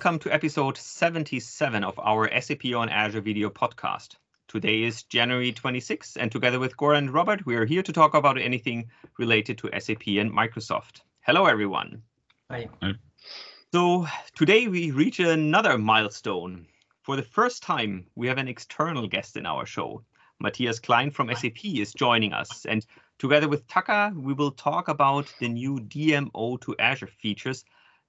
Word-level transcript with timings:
Hello 0.00 0.12
and 0.12 0.14
welcome 0.14 0.30
to 0.30 0.34
episode 0.34 0.78
77 0.78 1.84
of 1.84 1.98
our 1.98 2.40
SAP 2.40 2.64
on 2.74 2.88
Azure 2.88 3.20
video 3.20 3.50
podcast. 3.50 4.16
Today 4.48 4.82
is 4.84 5.02
January 5.02 5.52
26th, 5.52 6.16
and 6.18 6.32
together 6.32 6.58
with 6.58 6.74
Goran 6.78 6.98
and 6.98 7.12
Robert, 7.12 7.44
we 7.44 7.54
are 7.56 7.66
here 7.66 7.82
to 7.82 7.92
talk 7.92 8.14
about 8.14 8.40
anything 8.40 8.88
related 9.18 9.58
to 9.58 9.68
SAP 9.78 10.06
and 10.06 10.32
Microsoft. 10.32 11.02
Hello, 11.20 11.44
everyone. 11.44 12.02
Hi. 12.50 12.70
Hi. 12.80 12.94
So, 13.74 14.06
today 14.34 14.68
we 14.68 14.90
reach 14.90 15.20
another 15.20 15.76
milestone. 15.76 16.66
For 17.02 17.16
the 17.16 17.22
first 17.22 17.62
time, 17.62 18.06
we 18.14 18.26
have 18.26 18.38
an 18.38 18.48
external 18.48 19.06
guest 19.06 19.36
in 19.36 19.44
our 19.44 19.66
show. 19.66 20.02
Mathias 20.38 20.80
Klein 20.80 21.10
from 21.10 21.28
SAP 21.34 21.62
is 21.66 21.92
joining 21.92 22.32
us, 22.32 22.64
and 22.64 22.86
together 23.18 23.48
with 23.50 23.68
Taka, 23.68 24.14
we 24.16 24.32
will 24.32 24.52
talk 24.52 24.88
about 24.88 25.30
the 25.40 25.48
new 25.48 25.76
DMO 25.76 26.58
to 26.62 26.74
Azure 26.78 27.06
features 27.06 27.66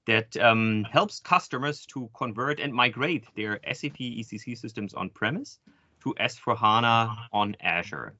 that 0.07 0.35
um, 0.37 0.85
helps 0.91 1.19
customers 1.19 1.85
to 1.87 2.09
convert 2.15 2.59
and 2.59 2.73
migrate 2.73 3.25
their 3.35 3.59
SAP 3.71 3.97
ECC 3.97 4.57
systems 4.57 4.93
on 4.93 5.09
premise 5.09 5.59
to 6.03 6.13
S4HANA 6.19 7.15
on 7.31 7.55
Azure. 7.61 8.15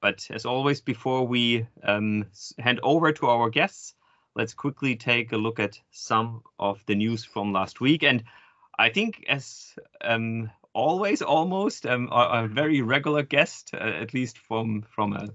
But 0.00 0.26
as 0.30 0.44
always, 0.44 0.80
before 0.80 1.26
we 1.26 1.66
um, 1.82 2.26
hand 2.58 2.78
over 2.82 3.12
to 3.12 3.26
our 3.26 3.50
guests, 3.50 3.94
let's 4.34 4.54
quickly 4.54 4.96
take 4.96 5.32
a 5.32 5.36
look 5.36 5.58
at 5.58 5.80
some 5.90 6.42
of 6.58 6.80
the 6.86 6.94
news 6.94 7.24
from 7.24 7.52
last 7.52 7.80
week. 7.80 8.02
And 8.02 8.22
I 8.78 8.90
think, 8.90 9.24
as 9.28 9.74
um, 10.02 10.50
always, 10.74 11.22
almost 11.22 11.86
um, 11.86 12.08
a, 12.12 12.44
a, 12.44 12.48
very 12.48 12.82
regular 12.82 13.22
guest, 13.22 13.70
uh, 13.72 13.78
at 13.78 14.12
least 14.12 14.38
from 14.38 14.82
from 14.82 15.14
a 15.14 15.28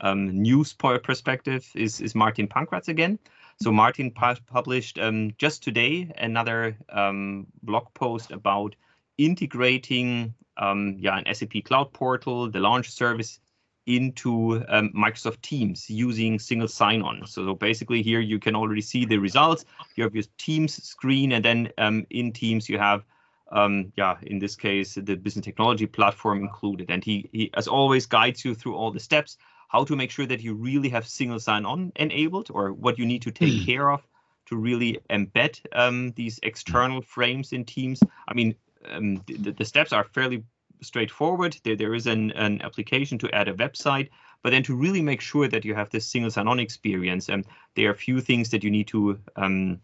um, 0.00 0.42
news 0.42 0.72
perspective, 0.72 1.70
is 1.74 2.00
is 2.00 2.14
Martin 2.14 2.48
Pankratz 2.48 2.88
again. 2.88 3.18
So 3.62 3.70
Martin 3.70 4.10
pu 4.10 4.34
published 4.46 4.98
um, 4.98 5.32
just 5.38 5.62
today 5.62 6.12
another 6.18 6.76
um, 6.88 7.46
blog 7.62 7.86
post 7.94 8.32
about 8.32 8.74
integrating 9.16 10.34
um, 10.56 10.96
yeah, 10.98 11.18
an 11.18 11.32
SAP 11.34 11.64
Cloud 11.64 11.92
Portal, 11.92 12.50
the 12.50 12.60
launch 12.60 12.90
service, 12.90 13.40
into 13.86 14.64
um, 14.68 14.90
Microsoft 14.96 15.42
Teams 15.42 15.90
using 15.90 16.38
single 16.38 16.68
sign-on. 16.68 17.26
So 17.26 17.54
basically 17.54 18.02
here 18.02 18.20
you 18.20 18.38
can 18.38 18.56
already 18.56 18.80
see 18.80 19.04
the 19.04 19.18
results. 19.18 19.64
You 19.94 20.04
have 20.04 20.14
your 20.14 20.24
Teams 20.38 20.82
screen, 20.82 21.32
and 21.32 21.44
then 21.44 21.70
um, 21.78 22.06
in 22.10 22.32
Teams 22.32 22.68
you 22.68 22.78
have, 22.78 23.04
um, 23.52 23.92
yeah, 23.96 24.16
in 24.22 24.38
this 24.38 24.56
case, 24.56 24.94
the 24.94 25.16
business 25.16 25.44
technology 25.44 25.86
platform 25.86 26.40
included. 26.40 26.90
And 26.90 27.04
he, 27.04 27.28
he, 27.32 27.50
as 27.54 27.68
always, 27.68 28.06
guides 28.06 28.44
you 28.44 28.54
through 28.54 28.74
all 28.74 28.90
the 28.90 29.00
steps, 29.00 29.36
how 29.68 29.84
to 29.84 29.96
make 29.96 30.10
sure 30.10 30.26
that 30.26 30.40
you 30.40 30.54
really 30.54 30.88
have 30.88 31.06
single 31.06 31.40
sign-on 31.40 31.92
enabled, 31.96 32.50
or 32.50 32.72
what 32.72 32.98
you 32.98 33.06
need 33.06 33.22
to 33.22 33.30
take 33.30 33.52
mm. 33.52 33.66
care 33.66 33.90
of 33.90 34.06
to 34.46 34.56
really 34.56 34.98
embed 35.10 35.60
um, 35.72 36.12
these 36.12 36.38
external 36.42 37.02
frames 37.02 37.52
in 37.52 37.64
Teams. 37.64 38.00
I 38.28 38.34
mean, 38.34 38.54
um, 38.90 39.22
the, 39.26 39.52
the 39.52 39.64
steps 39.64 39.92
are 39.92 40.04
fairly 40.04 40.44
straightforward. 40.82 41.56
There, 41.64 41.76
there 41.76 41.94
is 41.94 42.06
an, 42.06 42.30
an 42.32 42.60
application 42.62 43.18
to 43.18 43.34
add 43.34 43.48
a 43.48 43.54
website, 43.54 44.10
but 44.42 44.50
then 44.50 44.62
to 44.64 44.76
really 44.76 45.02
make 45.02 45.22
sure 45.22 45.48
that 45.48 45.64
you 45.64 45.74
have 45.74 45.88
this 45.90 46.06
single 46.06 46.30
sign-on 46.30 46.60
experience, 46.60 47.30
um, 47.30 47.44
there 47.74 47.88
are 47.88 47.92
a 47.92 47.96
few 47.96 48.20
things 48.20 48.50
that 48.50 48.62
you 48.62 48.70
need 48.70 48.88
to 48.88 49.18
um, 49.36 49.80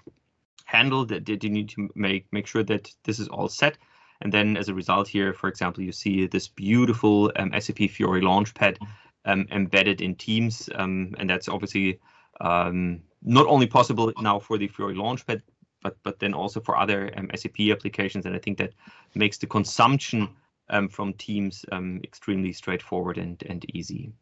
handle 0.67 1.07
that, 1.07 1.25
that 1.27 1.43
you 1.43 1.51
need 1.51 1.71
to 1.71 1.89
make 1.95 2.27
make 2.33 2.47
sure 2.47 2.63
that 2.63 2.93
this 3.05 3.19
is 3.19 3.29
all 3.29 3.49
set. 3.49 3.79
And 4.21 4.33
then 4.33 4.57
as 4.57 4.69
a 4.69 4.75
result 4.75 5.09
here, 5.09 5.33
for 5.33 5.49
example, 5.49 5.83
you 5.83 5.93
see 5.93 6.27
this 6.27 6.47
beautiful 6.47 7.33
um, 7.37 7.53
SAP 7.59 7.91
Fiori 7.91 8.21
Launchpad 8.21 8.77
um, 9.25 9.47
embedded 9.51 10.01
in 10.01 10.15
Teams, 10.15 10.69
um, 10.75 11.15
and 11.19 11.29
that's 11.29 11.49
obviously 11.49 11.99
um, 12.41 13.01
not 13.23 13.47
only 13.47 13.67
possible 13.67 14.13
now 14.21 14.39
for 14.39 14.59
the 14.59 14.69
Fiori 14.69 14.95
Launchpad, 14.95 15.43
but 15.83 15.97
but 16.03 16.19
then 16.19 16.35
also 16.35 16.61
for 16.61 16.77
other 16.77 17.11
um, 17.17 17.31
SAP 17.35 17.61
applications. 17.71 18.27
And 18.27 18.35
I 18.35 18.39
think 18.39 18.59
that 18.59 18.73
makes 19.15 19.39
the 19.39 19.47
consumption 19.47 20.29
um, 20.69 20.89
from 20.89 21.13
Teams 21.15 21.65
um, 21.73 22.01
extremely 22.05 22.53
straightforward 22.53 23.19
and, 23.19 23.43
and 23.49 23.65
easy. 23.75 24.13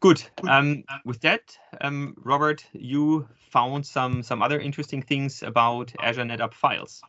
Good. 0.00 0.22
Um, 0.46 0.84
with 1.04 1.20
that, 1.20 1.56
um, 1.80 2.14
Robert, 2.18 2.64
you 2.72 3.26
found 3.38 3.86
some 3.86 4.22
some 4.22 4.42
other 4.42 4.60
interesting 4.60 5.00
things 5.00 5.42
about 5.42 5.92
Azure 6.00 6.24
NetApp 6.24 6.52
Files. 6.52 7.00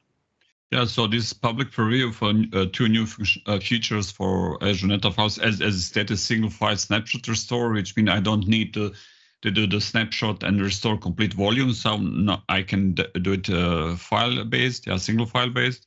Yeah, 0.71 0.85
so 0.85 1.07
this 1.07 1.31
public 1.31 1.71
preview 1.71 2.13
for 2.13 2.33
uh, 2.57 2.65
two 2.71 2.89
new 2.89 3.05
uh, 3.45 3.59
features 3.59 4.11
for 4.11 4.61
Azure 4.63 4.87
NetApp 4.87 5.13
Files 5.13 5.37
as 5.37 5.61
as 5.61 5.85
status 5.85 6.21
single 6.21 6.49
file 6.49 6.75
snapshot 6.75 7.27
restore, 7.27 7.71
which 7.71 7.95
means 7.95 8.09
I 8.09 8.19
don't 8.19 8.47
need 8.47 8.73
to 8.73 8.93
to 9.43 9.51
do 9.51 9.67
the 9.67 9.79
snapshot 9.79 10.41
and 10.43 10.59
restore 10.59 10.97
complete 10.97 11.33
volume. 11.33 11.71
So 11.73 11.97
no, 11.97 12.41
I 12.49 12.63
can 12.63 12.93
do 12.93 13.33
it 13.33 13.49
uh, 13.49 13.95
file 13.95 14.43
based, 14.43 14.87
yeah, 14.87 14.97
single 14.97 15.27
file 15.27 15.51
based 15.51 15.85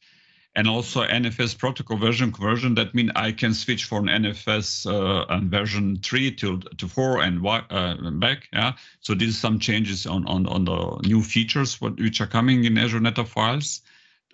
and 0.58 0.66
also 0.66 1.02
NFS 1.04 1.56
protocol 1.56 1.96
version 1.98 2.32
conversion. 2.32 2.74
That 2.74 2.94
means 2.94 3.12
I 3.14 3.30
can 3.30 3.54
switch 3.54 3.84
from 3.84 4.06
NFS 4.06 4.86
uh, 4.86 5.40
version 5.44 5.98
three 6.02 6.32
to 6.36 6.58
to 6.58 6.88
four 6.88 7.20
and 7.20 7.46
uh, 7.46 8.10
back. 8.12 8.48
Yeah. 8.52 8.72
So 9.00 9.14
these 9.14 9.36
are 9.36 9.40
some 9.40 9.58
changes 9.60 10.06
on 10.06 10.26
on 10.26 10.46
on 10.46 10.64
the 10.64 11.00
new 11.06 11.22
features 11.22 11.80
what, 11.80 11.96
which 11.98 12.20
are 12.20 12.26
coming 12.26 12.64
in 12.64 12.76
Azure 12.78 13.00
NetApp 13.00 13.28
files. 13.28 13.82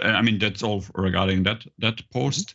Uh, 0.02 0.08
I 0.08 0.22
mean 0.22 0.38
that's 0.38 0.62
all 0.62 0.84
regarding 0.94 1.42
that 1.44 1.64
that 1.78 2.08
post. 2.10 2.54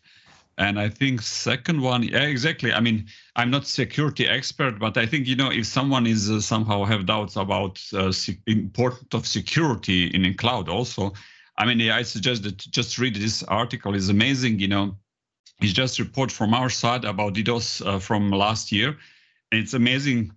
And 0.57 0.77
I 0.77 0.89
think 0.89 1.21
second 1.21 1.79
one, 1.79 2.03
yeah, 2.03 2.23
exactly. 2.23 2.73
I 2.73 2.81
mean, 2.81 3.05
I'm 3.37 3.49
not 3.49 3.65
security 3.65 4.27
expert, 4.27 4.77
but 4.77 4.97
I 4.97 5.05
think 5.05 5.25
you 5.25 5.35
know 5.35 5.51
if 5.51 5.65
someone 5.65 6.05
is 6.05 6.29
uh, 6.29 6.41
somehow 6.41 6.83
have 6.83 7.05
doubts 7.05 7.37
about 7.37 7.81
uh, 7.93 8.11
importance 8.45 9.13
of 9.13 9.25
security 9.25 10.07
in 10.07 10.25
a 10.25 10.33
cloud, 10.33 10.67
also 10.67 11.13
I 11.59 11.65
mean, 11.65 11.89
I 11.91 12.03
suggest 12.03 12.43
that 12.43 12.57
just 12.57 12.97
read 12.97 13.15
this 13.15 13.43
article. 13.43 13.93
is 13.93 14.07
amazing. 14.07 14.59
You 14.59 14.69
know, 14.69 14.95
it's 15.59 15.73
just 15.73 15.99
report 15.99 16.31
from 16.31 16.53
our 16.53 16.69
side 16.69 17.03
about 17.03 17.33
DDoS 17.33 17.85
uh, 17.85 17.99
from 17.99 18.31
last 18.31 18.71
year. 18.71 18.97
And 19.51 19.61
it's 19.61 19.73
amazing 19.73 20.31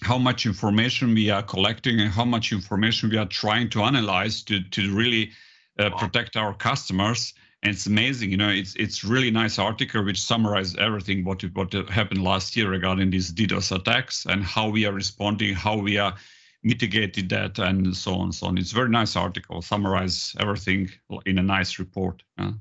how 0.00 0.16
much 0.16 0.46
information 0.46 1.14
we 1.14 1.28
are 1.30 1.42
collecting 1.42 2.00
and 2.00 2.10
how 2.10 2.24
much 2.24 2.52
information 2.52 3.10
we 3.10 3.18
are 3.18 3.26
trying 3.26 3.68
to 3.70 3.82
analyze 3.82 4.42
to, 4.44 4.62
to 4.62 4.94
really 4.94 5.30
uh, 5.78 5.90
protect 5.90 6.36
our 6.36 6.54
customers. 6.54 7.34
And 7.62 7.72
it's 7.74 7.86
amazing, 7.86 8.30
you 8.30 8.36
know, 8.36 8.50
it's 8.50 8.74
it's 8.76 9.02
really 9.02 9.30
nice 9.30 9.58
article 9.58 10.04
which 10.04 10.20
summarizes 10.20 10.76
everything 10.76 11.24
what 11.24 11.42
what 11.54 11.72
happened 11.88 12.22
last 12.22 12.54
year 12.56 12.68
regarding 12.70 13.10
these 13.10 13.32
DDoS 13.32 13.74
attacks 13.74 14.26
and 14.26 14.44
how 14.44 14.68
we 14.68 14.84
are 14.84 14.92
responding, 14.92 15.54
how 15.54 15.78
we 15.78 15.96
are 15.96 16.14
mitigated 16.62 17.28
that 17.30 17.58
and 17.58 17.96
so 17.96 18.14
on 18.14 18.24
and 18.24 18.34
so 18.34 18.46
on. 18.46 18.58
It's 18.58 18.72
a 18.72 18.74
very 18.74 18.90
nice 18.90 19.16
article, 19.16 19.62
summarize 19.62 20.34
everything 20.38 20.90
in 21.24 21.38
a 21.38 21.42
nice 21.42 21.78
report. 21.78 22.22
Yeah. 22.38 22.52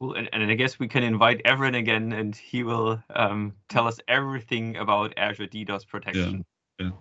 Well, 0.00 0.12
and, 0.12 0.28
and 0.32 0.50
I 0.50 0.54
guess 0.54 0.78
we 0.78 0.86
can 0.86 1.02
invite 1.02 1.40
Everin 1.44 1.74
again, 1.74 2.12
and 2.12 2.36
he 2.36 2.62
will 2.62 3.02
um, 3.16 3.54
tell 3.68 3.88
us 3.88 3.98
everything 4.06 4.76
about 4.76 5.12
Azure 5.16 5.48
DDoS 5.48 5.86
protection. 5.86 6.44
Yeah, 6.78 6.86
yeah. 6.86 6.92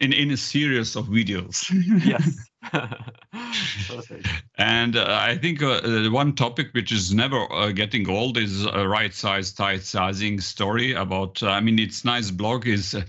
In 0.00 0.12
in 0.12 0.30
a 0.30 0.36
series 0.36 0.94
of 0.96 1.06
videos. 1.06 1.70
yes. 2.04 2.48
and 4.58 4.96
uh, 4.96 5.06
I 5.08 5.38
think 5.38 5.62
uh, 5.62 5.80
one 6.10 6.34
topic 6.34 6.68
which 6.72 6.92
is 6.92 7.14
never 7.14 7.50
uh, 7.52 7.72
getting 7.72 8.08
old 8.08 8.36
is 8.36 8.66
a 8.66 8.86
right 8.86 9.14
size, 9.14 9.52
tight 9.52 9.82
sizing 9.82 10.40
story 10.40 10.92
about. 10.92 11.42
Uh, 11.42 11.48
I 11.48 11.60
mean, 11.60 11.78
it's 11.78 12.04
nice 12.04 12.30
blog 12.30 12.66
is 12.66 12.94
uh, 12.94 13.02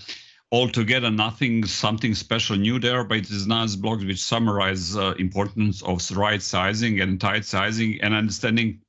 altogether 0.51 1.11
nothing 1.11 1.65
something 1.65 2.15
special 2.15 2.55
new 2.55 2.79
there 2.79 3.03
but 3.03 3.17
it 3.17 3.29
is 3.29 3.47
nice 3.47 3.75
blogs 3.75 4.07
which 4.07 4.21
summarize 4.21 4.95
uh, 4.95 5.13
importance 5.19 5.83
of 5.83 5.99
right 6.15 6.41
sizing 6.41 7.01
and 7.01 7.19
tight 7.19 7.43
sizing 7.43 7.99
and 8.01 8.13
understanding 8.13 8.79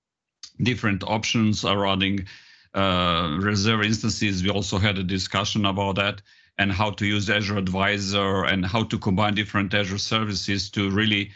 different 0.63 1.03
options 1.03 1.65
uh, 1.65 3.37
reserve 3.41 3.83
instances 3.83 4.43
we 4.45 4.51
also 4.51 4.79
had 4.79 4.99
a 4.99 5.03
discussion 5.03 5.67
about 5.67 5.97
that 5.97 6.23
and 6.59 6.73
how 6.73 6.91
to 6.91 7.07
use 7.07 7.31
azure 7.31 7.57
advisor 7.57 8.45
and 8.45 8.67
how 8.67 8.83
to 8.85 8.99
combine 8.99 9.35
different 9.35 9.73
azure 9.75 9.99
services 9.99 10.71
to 10.71 10.91
really 10.91 11.31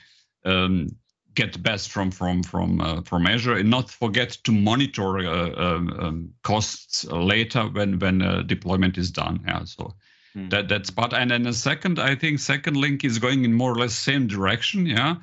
um, 0.44 0.88
get 1.34 1.62
best 1.62 1.90
from 1.90 2.10
from 2.10 2.42
from 2.42 2.80
uh, 2.80 3.02
from 3.02 3.26
Azure, 3.26 3.56
and 3.56 3.70
not 3.70 3.90
forget 3.90 4.30
to 4.44 4.52
monitor 4.52 5.18
uh, 5.18 5.50
um, 5.56 5.88
um, 5.98 6.30
costs 6.42 7.04
later 7.04 7.62
when 7.64 7.98
when 7.98 8.22
uh, 8.22 8.42
deployment 8.42 8.98
is 8.98 9.10
done. 9.10 9.40
Yeah, 9.46 9.64
so 9.64 9.94
Mm. 10.36 10.50
That 10.50 10.68
that's 10.68 10.90
part. 10.90 11.12
And 11.12 11.30
then 11.30 11.42
the 11.42 11.52
second, 11.52 11.98
I 11.98 12.14
think, 12.14 12.38
second 12.38 12.76
link 12.76 13.04
is 13.04 13.18
going 13.18 13.44
in 13.44 13.52
more 13.52 13.72
or 13.72 13.76
less 13.76 13.94
same 13.94 14.26
direction. 14.26 14.86
Yeah, 14.86 15.16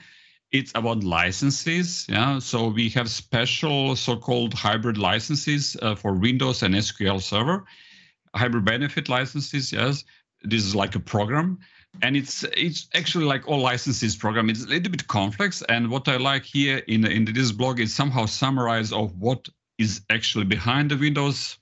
it's 0.51 0.71
about 0.75 1.03
licenses. 1.03 2.05
Yeah, 2.07 2.39
so 2.39 2.67
we 2.67 2.89
have 2.89 3.09
special 3.09 3.95
so-called 3.95 4.53
hybrid 4.53 4.97
licenses 4.97 5.75
uh, 5.81 5.95
for 5.95 6.13
Windows 6.13 6.63
and 6.63 6.75
SQL 6.75 7.21
Server, 7.21 7.65
hybrid 8.35 8.65
benefit 8.65 9.09
licenses. 9.09 9.71
Yes, 9.71 10.03
this 10.43 10.63
is 10.63 10.75
like 10.75 10.95
a 10.95 10.99
program 10.99 11.59
and 12.03 12.15
it's 12.15 12.43
it's 12.55 12.87
actually 12.93 13.25
like 13.25 13.47
all 13.47 13.59
licenses 13.59 14.15
program 14.15 14.47
it's 14.47 14.63
a 14.63 14.67
little 14.67 14.91
bit 14.91 15.07
complex 15.07 15.63
and 15.69 15.89
what 15.89 16.07
i 16.07 16.17
like 16.17 16.43
here 16.43 16.77
in 16.87 17.03
in 17.03 17.25
this 17.25 17.51
blog 17.51 17.79
is 17.79 17.91
somehow 17.93 18.27
summarize 18.27 18.93
of 18.93 19.11
what 19.17 19.49
is 19.79 20.01
actually 20.11 20.45
behind 20.45 20.91
the 20.91 20.97
windows 20.97 21.57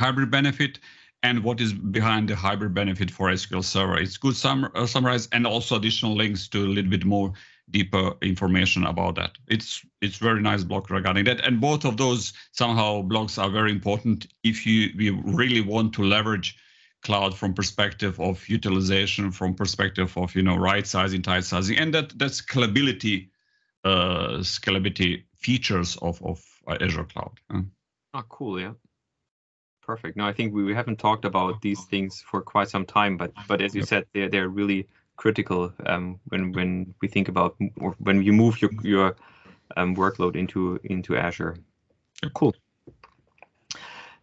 hybrid 0.00 0.30
benefit 0.30 0.78
and 1.22 1.42
what 1.42 1.60
is 1.60 1.72
behind 1.72 2.28
the 2.28 2.36
hybrid 2.36 2.72
benefit 2.74 3.10
for 3.10 3.28
SQL 3.28 3.64
Server. 3.64 3.98
It's 3.98 4.16
good 4.16 4.36
sum, 4.36 4.70
uh, 4.74 4.86
summarize 4.86 5.28
and 5.32 5.46
also 5.46 5.76
additional 5.76 6.14
links 6.14 6.46
to 6.48 6.64
a 6.64 6.68
little 6.68 6.90
bit 6.90 7.04
more 7.04 7.32
deeper 7.70 8.14
information 8.22 8.84
about 8.84 9.16
that. 9.16 9.38
It's 9.46 9.84
it's 10.00 10.16
very 10.16 10.40
nice 10.40 10.64
blog 10.64 10.90
regarding 10.90 11.24
that, 11.24 11.44
and 11.46 11.60
both 11.60 11.84
of 11.84 11.96
those 11.96 12.32
somehow 12.52 13.02
blogs 13.02 13.42
are 13.42 13.50
very 13.50 13.70
important 13.70 14.26
if 14.42 14.66
you 14.66 14.90
we 14.96 15.10
really 15.10 15.60
want 15.60 15.92
to 15.94 16.02
leverage 16.02 16.56
cloud 17.02 17.36
from 17.36 17.54
perspective 17.54 18.18
of 18.20 18.48
utilization, 18.48 19.30
from 19.30 19.54
perspective 19.54 20.16
of 20.16 20.34
you 20.34 20.42
know 20.42 20.56
right 20.56 20.86
sizing, 20.86 21.22
tight 21.22 21.44
sizing, 21.44 21.76
and 21.76 21.94
that 21.94 22.18
that 22.18 22.32
scalability 22.32 23.28
uh, 23.84 24.38
scalability 24.38 25.24
features 25.36 25.96
of 25.96 26.22
of 26.22 26.44
Azure 26.80 27.04
cloud. 27.04 27.40
Oh, 28.14 28.22
cool! 28.28 28.60
Yeah, 28.60 28.72
perfect. 29.82 30.16
No, 30.16 30.26
I 30.26 30.32
think 30.32 30.54
we, 30.54 30.64
we 30.64 30.74
haven't 30.74 30.98
talked 30.98 31.24
about 31.24 31.60
these 31.60 31.84
things 31.84 32.22
for 32.22 32.40
quite 32.40 32.68
some 32.68 32.86
time, 32.86 33.16
but 33.16 33.32
but 33.46 33.60
as 33.60 33.74
you 33.74 33.80
yep. 33.80 33.88
said, 33.88 34.06
they're 34.14 34.28
they're 34.28 34.48
really 34.48 34.86
critical 35.18 35.72
um, 35.84 36.18
when 36.28 36.52
when 36.52 36.94
we 37.02 37.08
think 37.08 37.28
about 37.28 37.56
when 37.98 38.22
you 38.22 38.32
move 38.32 38.62
your 38.62 38.70
your 38.82 39.16
um, 39.76 39.94
workload 39.94 40.34
into 40.36 40.80
into 40.84 41.16
Azure. 41.16 41.56
Cool. 42.34 42.54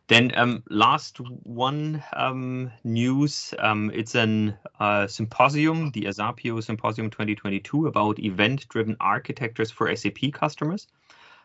Then 0.08 0.32
um, 0.36 0.64
last 0.70 1.20
one 1.44 2.04
um, 2.14 2.72
news. 2.84 3.54
Um, 3.58 3.92
it's 3.94 4.14
an 4.14 4.56
uh, 4.80 5.08
symposium, 5.08 5.90
the 5.92 6.06
Asapio 6.06 6.64
Symposium 6.64 7.10
2022 7.10 7.88
about 7.88 8.20
event-driven 8.20 8.98
architectures 9.00 9.72
for 9.72 9.94
SAP 9.96 10.32
customers. 10.32 10.88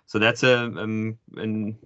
So 0.07 0.19
that's 0.19 0.43
a 0.43 0.65
um, 0.65 1.17
an 1.37 1.79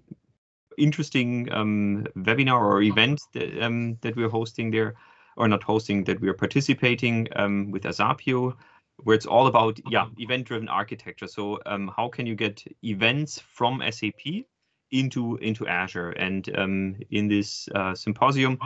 interesting 0.77 1.53
um, 1.53 2.07
webinar 2.17 2.61
or 2.61 2.83
event 2.83 3.21
that, 3.35 3.63
um, 3.63 3.97
that 4.01 4.17
we're 4.17 4.29
hosting 4.29 4.73
there, 4.73 4.95
or 5.37 5.49
not 5.49 5.63
hosting, 5.63 6.05
that 6.05 6.21
we're 6.21 6.35
participating 6.35 7.29
with 7.71 7.85
Asapio, 7.85 8.57
where 9.03 9.17
it's 9.17 9.27
all 9.27 9.47
about 9.47 9.79
yeah 9.91 10.07
event-driven 10.19 10.69
architecture. 10.69 11.27
So 11.27 11.59
how 11.97 12.09
can 12.09 12.27
you 12.27 12.35
get 12.35 12.63
events 12.83 13.41
from 13.41 13.83
SAP 13.91 14.45
into 14.95 15.37
into 15.37 15.67
Azure. 15.67 16.11
And 16.11 16.49
um, 16.57 16.97
in 17.11 17.29
this 17.29 17.69
uh, 17.75 17.95
symposium, 17.95 18.59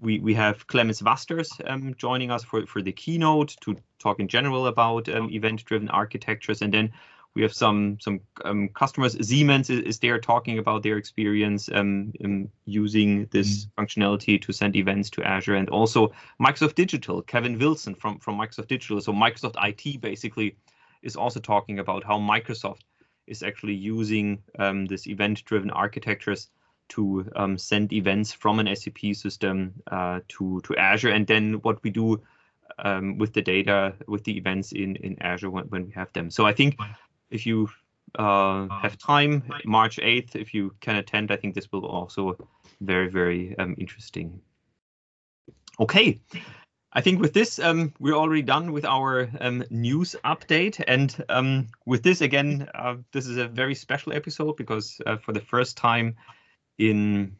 we 0.00 0.18
we 0.18 0.34
have 0.34 0.66
Clemens 0.66 1.00
Vasters 1.00 1.50
um, 1.66 1.94
joining 1.96 2.30
us 2.30 2.42
for 2.42 2.66
for 2.66 2.82
the 2.82 2.92
keynote 2.92 3.54
to 3.60 3.76
talk 3.98 4.18
in 4.18 4.28
general 4.28 4.66
about 4.66 5.08
um, 5.08 5.30
event-driven 5.30 5.88
architectures, 5.90 6.62
and 6.62 6.72
then 6.72 6.92
we 7.36 7.42
have 7.42 7.52
some 7.52 7.98
some 8.00 8.20
um, 8.44 8.70
customers. 8.70 9.14
Siemens 9.28 9.68
is, 9.68 9.80
is, 9.80 9.98
there 9.98 10.18
talking 10.18 10.58
about 10.58 10.82
their 10.82 10.96
experience 10.96 11.68
um, 11.72 12.12
using 12.64 13.26
this 13.26 13.66
mm. 13.66 13.70
functionality 13.78 14.40
to 14.40 14.52
send 14.52 14.74
events 14.74 15.10
to 15.10 15.22
Azure, 15.22 15.54
and 15.54 15.68
also 15.68 16.12
Microsoft 16.40 16.74
Digital. 16.74 17.20
Kevin 17.20 17.58
Wilson 17.58 17.94
from 17.94 18.18
from 18.18 18.38
Microsoft 18.38 18.68
Digital, 18.68 19.00
so 19.02 19.12
Microsoft 19.12 19.56
IT 19.62 20.00
basically, 20.00 20.56
is 21.02 21.14
also 21.14 21.38
talking 21.38 21.78
about 21.78 22.02
how 22.02 22.18
Microsoft 22.18 22.80
is 23.26 23.42
actually 23.42 23.74
using 23.74 24.42
um, 24.58 24.86
this 24.86 25.06
event-driven 25.06 25.70
architectures 25.70 26.48
to 26.88 27.28
um, 27.36 27.58
send 27.58 27.92
events 27.92 28.32
from 28.32 28.60
an 28.60 28.74
SAP 28.74 29.14
system 29.14 29.74
uh, 29.90 30.20
to 30.28 30.62
to 30.62 30.74
Azure, 30.76 31.10
and 31.10 31.26
then 31.26 31.54
what 31.60 31.82
we 31.82 31.90
do 31.90 32.22
um, 32.78 33.18
with 33.18 33.32
the 33.32 33.42
data 33.42 33.94
with 34.06 34.24
the 34.24 34.36
events 34.36 34.72
in 34.72 34.96
in 34.96 35.20
Azure 35.20 35.50
when, 35.50 35.64
when 35.64 35.86
we 35.86 35.92
have 35.92 36.12
them. 36.14 36.30
So 36.30 36.46
I 36.46 36.54
think 36.54 36.78
if 37.30 37.46
you 37.46 37.68
uh, 38.18 38.68
have 38.80 38.96
time, 38.98 39.42
March 39.64 39.98
8th, 39.98 40.36
if 40.36 40.54
you 40.54 40.74
can 40.80 40.96
attend, 40.96 41.30
I 41.30 41.36
think 41.36 41.54
this 41.54 41.70
will 41.72 41.86
also 41.86 42.48
very 42.80 43.08
very 43.08 43.56
um, 43.58 43.74
interesting. 43.78 44.40
Okay, 45.78 46.20
I 46.96 47.02
think 47.02 47.20
with 47.20 47.34
this, 47.34 47.58
um, 47.58 47.92
we're 47.98 48.14
already 48.14 48.40
done 48.40 48.72
with 48.72 48.86
our 48.86 49.28
um, 49.42 49.62
news 49.68 50.16
update. 50.24 50.82
And 50.88 51.14
um, 51.28 51.68
with 51.84 52.02
this, 52.02 52.22
again, 52.22 52.68
uh, 52.74 52.96
this 53.12 53.26
is 53.26 53.36
a 53.36 53.46
very 53.46 53.74
special 53.74 54.14
episode 54.14 54.56
because 54.56 54.98
uh, 55.04 55.18
for 55.18 55.32
the 55.32 55.40
first 55.40 55.76
time 55.76 56.16
in 56.78 57.36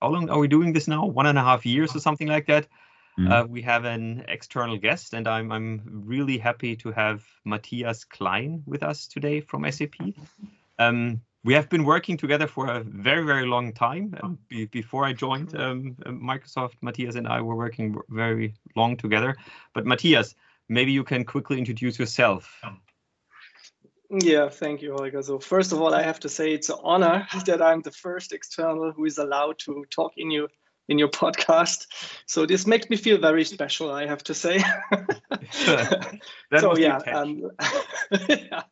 how 0.00 0.08
long 0.08 0.30
are 0.30 0.38
we 0.38 0.48
doing 0.48 0.72
this 0.72 0.88
now? 0.88 1.04
One 1.04 1.26
and 1.26 1.38
a 1.38 1.42
half 1.42 1.66
years 1.66 1.94
or 1.94 2.00
something 2.00 2.28
like 2.28 2.46
that. 2.46 2.66
Mm. 3.18 3.30
Uh, 3.30 3.46
we 3.46 3.62
have 3.62 3.84
an 3.84 4.24
external 4.28 4.78
guest, 4.78 5.12
and 5.12 5.28
I'm 5.28 5.52
I'm 5.52 5.82
really 6.06 6.38
happy 6.38 6.76
to 6.76 6.92
have 6.92 7.24
Mathias 7.44 8.04
Klein 8.04 8.62
with 8.66 8.82
us 8.82 9.06
today 9.06 9.40
from 9.40 9.70
SAP. 9.70 9.96
Um, 10.78 11.20
we 11.44 11.54
have 11.54 11.68
been 11.68 11.84
working 11.84 12.16
together 12.16 12.46
for 12.46 12.68
a 12.68 12.80
very 12.80 13.24
very 13.24 13.46
long 13.46 13.72
time. 13.72 14.14
Um, 14.22 14.38
be, 14.48 14.66
before 14.66 15.04
i 15.04 15.12
joined 15.12 15.54
um, 15.56 15.96
um, 16.06 16.20
microsoft 16.20 16.76
mathias 16.80 17.16
and 17.16 17.26
i 17.28 17.40
were 17.40 17.56
working 17.56 17.96
very 18.08 18.54
long 18.76 18.96
together. 18.96 19.36
But 19.74 19.84
mathias 19.84 20.34
maybe 20.68 20.92
you 20.92 21.04
can 21.04 21.24
quickly 21.24 21.58
introduce 21.58 21.98
yourself. 21.98 22.62
Yeah 24.10 24.48
thank 24.48 24.82
you 24.82 24.92
holger. 24.92 25.22
So 25.22 25.38
first 25.38 25.72
of 25.72 25.80
all 25.80 25.94
i 25.94 26.02
have 26.02 26.20
to 26.20 26.28
say 26.28 26.52
it's 26.54 26.70
an 26.70 26.78
honor 26.82 27.26
that 27.46 27.60
i'm 27.60 27.82
the 27.82 27.92
first 27.92 28.32
external 28.32 28.92
who 28.92 29.04
is 29.04 29.18
allowed 29.18 29.58
to 29.60 29.84
talk 29.90 30.12
in 30.16 30.30
you 30.30 30.48
in 30.92 30.98
your 30.98 31.08
podcast. 31.08 31.86
So 32.26 32.46
this 32.46 32.66
makes 32.66 32.88
me 32.88 32.96
feel 32.96 33.18
very 33.18 33.44
special, 33.44 33.90
I 33.90 34.06
have 34.06 34.22
to 34.24 34.34
say. 34.34 34.62
so 36.60 36.76
yeah, 36.76 36.98
um, 37.12 37.50
yeah, 38.28 38.62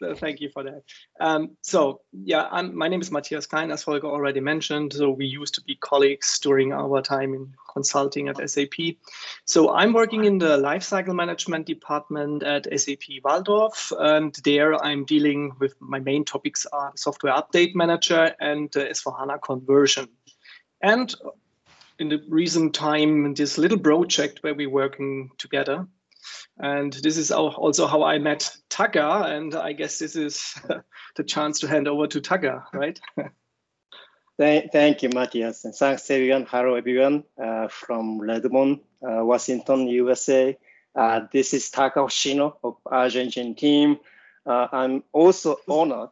so 0.00 0.14
thank 0.14 0.40
you 0.40 0.48
for 0.48 0.64
that. 0.64 0.82
Um, 1.20 1.56
so 1.62 2.00
yeah, 2.12 2.48
I'm, 2.50 2.76
my 2.76 2.88
name 2.88 3.00
is 3.00 3.12
Mathias 3.12 3.46
Klein, 3.46 3.70
as 3.70 3.82
Holger 3.82 4.06
already 4.06 4.40
mentioned. 4.40 4.94
So 4.94 5.10
we 5.10 5.26
used 5.26 5.54
to 5.54 5.62
be 5.62 5.76
colleagues 5.76 6.38
during 6.40 6.72
our 6.72 7.02
time 7.02 7.34
in 7.34 7.52
consulting 7.72 8.28
at 8.28 8.50
SAP. 8.50 8.96
So 9.44 9.70
I'm 9.70 9.92
working 9.92 10.24
in 10.24 10.38
the 10.38 10.56
lifecycle 10.56 11.14
management 11.14 11.66
department 11.66 12.42
at 12.42 12.64
SAP 12.80 13.22
Walldorf, 13.22 13.92
and 13.98 14.34
there 14.42 14.74
I'm 14.82 15.04
dealing 15.04 15.52
with 15.60 15.74
my 15.80 16.00
main 16.00 16.24
topics 16.24 16.66
are 16.72 16.92
software 16.96 17.34
update 17.34 17.74
manager 17.74 18.34
and 18.40 18.74
uh, 18.76 18.86
S4HANA 18.86 19.42
conversion. 19.42 20.08
And 20.82 21.14
in 21.98 22.08
the 22.08 22.22
recent 22.28 22.74
time 22.74 23.34
this 23.34 23.58
little 23.58 23.78
project 23.78 24.42
where 24.42 24.54
we're 24.54 24.70
working 24.70 25.30
together. 25.38 25.86
And 26.58 26.92
this 26.92 27.16
is 27.16 27.30
also 27.30 27.86
how 27.86 28.02
I 28.02 28.18
met 28.18 28.50
Taka, 28.68 29.24
and 29.26 29.54
I 29.54 29.72
guess 29.72 29.98
this 29.98 30.16
is 30.16 30.54
the 31.16 31.24
chance 31.24 31.60
to 31.60 31.68
hand 31.68 31.88
over 31.88 32.06
to 32.08 32.20
Taka, 32.20 32.66
right? 32.72 32.98
thank, 34.38 34.72
thank 34.72 35.02
you, 35.02 35.10
Mathias, 35.10 35.64
and 35.64 35.74
thanks 35.74 36.10
everyone. 36.10 36.46
Hello, 36.48 36.74
everyone 36.74 37.24
uh, 37.42 37.68
from 37.68 38.20
Redmond, 38.20 38.80
uh, 39.02 39.24
Washington, 39.24 39.86
USA. 39.88 40.56
Uh, 40.94 41.20
this 41.32 41.54
is 41.54 41.70
Taka 41.70 42.00
Hoshino 42.00 42.56
of 42.64 42.76
Argentine 42.86 43.54
team. 43.54 43.98
Uh, 44.44 44.66
I'm 44.72 45.04
also 45.12 45.58
honored 45.68 46.10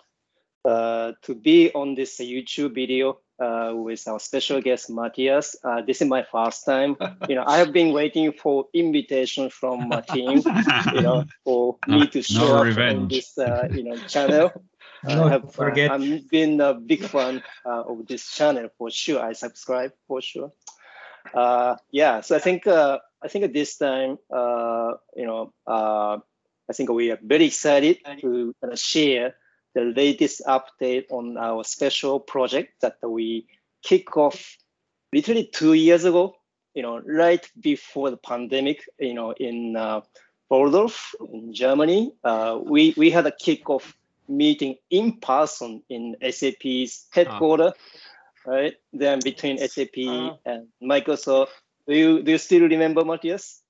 uh, 0.64 1.12
to 1.22 1.34
be 1.34 1.72
on 1.72 1.94
this 1.94 2.18
YouTube 2.18 2.74
video 2.74 3.18
uh, 3.38 3.72
with 3.74 4.06
our 4.08 4.18
special 4.18 4.60
guest 4.60 4.88
Mathias. 4.90 5.56
Uh, 5.62 5.82
this 5.82 6.00
is 6.00 6.08
my 6.08 6.22
first 6.22 6.64
time. 6.64 6.96
You 7.28 7.34
know, 7.34 7.44
I 7.46 7.58
have 7.58 7.72
been 7.72 7.92
waiting 7.92 8.32
for 8.32 8.66
invitation 8.72 9.50
from 9.50 9.88
my 9.88 10.00
team. 10.00 10.42
You 10.94 11.00
know, 11.00 11.24
for 11.44 11.78
me 11.88 12.06
to 12.08 12.22
show 12.22 12.62
no 12.62 12.70
up 12.70 12.78
on 12.78 13.08
this 13.08 13.36
uh, 13.38 13.68
you 13.72 13.82
know 13.84 13.96
channel. 14.06 14.52
I 15.04 15.28
have 15.28 15.52
forget. 15.52 15.90
Uh, 15.90 15.94
I've 15.94 16.30
been 16.30 16.60
a 16.60 16.74
big 16.74 17.04
fan 17.04 17.42
uh, 17.64 17.82
of 17.82 18.06
this 18.06 18.30
channel 18.30 18.68
for 18.78 18.90
sure. 18.90 19.20
I 19.22 19.32
subscribe 19.32 19.92
for 20.06 20.22
sure. 20.22 20.52
Uh, 21.34 21.76
yeah, 21.90 22.20
so 22.20 22.36
I 22.36 22.38
think 22.38 22.66
I 22.66 23.28
think 23.28 23.44
at 23.44 23.52
this 23.52 23.76
time, 23.76 24.18
you 25.16 25.26
know, 25.26 25.52
I 25.66 26.72
think 26.72 26.90
we 26.90 27.10
are 27.10 27.18
very 27.22 27.46
excited 27.46 27.98
to 28.20 28.54
share 28.74 29.34
the 29.76 29.92
latest 29.94 30.40
update 30.48 31.04
on 31.10 31.36
our 31.36 31.62
special 31.62 32.18
project 32.18 32.80
that 32.80 32.96
we 33.02 33.46
kick 33.82 34.16
off 34.16 34.56
literally 35.12 35.50
two 35.52 35.74
years 35.74 36.06
ago, 36.06 36.34
you 36.72 36.82
know, 36.82 36.98
right 37.00 37.46
before 37.60 38.08
the 38.10 38.16
pandemic, 38.16 38.88
you 38.98 39.12
know, 39.12 39.32
in 39.32 39.76
uh, 39.76 40.00
Walldorf 40.50 41.14
in 41.30 41.52
Germany. 41.52 42.10
Uh, 42.24 42.58
we, 42.62 42.94
we 42.96 43.10
had 43.10 43.26
a 43.26 43.30
kickoff 43.30 43.92
meeting 44.28 44.76
in 44.88 45.18
person 45.20 45.82
in 45.90 46.16
SAP's 46.22 47.06
headquarters, 47.10 47.74
ah. 48.46 48.50
right? 48.50 48.74
Then 48.94 49.20
between 49.22 49.58
SAP 49.58 49.98
uh, 50.08 50.36
and 50.46 50.68
Microsoft. 50.82 51.48
Do 51.86 51.94
you, 51.94 52.22
do 52.22 52.32
you 52.32 52.38
still 52.38 52.62
remember, 52.62 53.04
Mathias? 53.04 53.60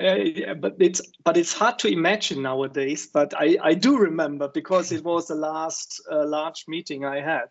Uh, 0.00 0.54
but 0.54 0.76
it's 0.78 1.02
but 1.24 1.36
it's 1.36 1.52
hard 1.52 1.78
to 1.80 1.88
imagine 1.88 2.42
nowadays. 2.42 3.06
But 3.12 3.34
I, 3.36 3.58
I 3.62 3.74
do 3.74 3.98
remember 3.98 4.48
because 4.48 4.92
it 4.92 5.04
was 5.04 5.28
the 5.28 5.34
last 5.34 6.00
uh, 6.10 6.26
large 6.26 6.64
meeting 6.66 7.04
I 7.04 7.20
had. 7.20 7.48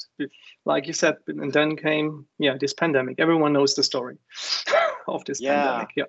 Like 0.65 0.87
you 0.87 0.93
said, 0.93 1.17
and 1.27 1.53
then 1.53 1.75
came 1.75 2.25
yeah 2.39 2.57
this 2.59 2.73
pandemic. 2.73 3.19
Everyone 3.19 3.53
knows 3.53 3.75
the 3.75 3.83
story 3.83 4.17
of 5.07 5.23
this 5.25 5.39
yeah. 5.39 5.63
pandemic. 5.63 5.89
Yeah, 5.95 6.03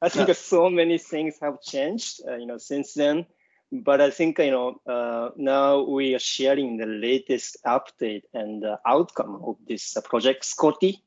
I 0.00 0.08
think 0.08 0.28
yeah. 0.28 0.34
so 0.34 0.70
many 0.70 0.98
things 0.98 1.38
have 1.42 1.60
changed. 1.60 2.20
Uh, 2.26 2.36
you 2.36 2.46
know 2.46 2.58
since 2.58 2.94
then. 2.94 3.26
But 3.74 4.02
I 4.02 4.10
think 4.10 4.38
you 4.38 4.50
know 4.50 4.80
uh, 4.86 5.30
now 5.36 5.82
we 5.82 6.14
are 6.14 6.20
sharing 6.20 6.76
the 6.76 6.86
latest 6.86 7.56
update 7.66 8.22
and 8.34 8.64
outcome 8.86 9.40
of 9.42 9.56
this 9.66 9.96
uh, 9.96 10.02
project 10.02 10.44
Scotty. 10.44 11.02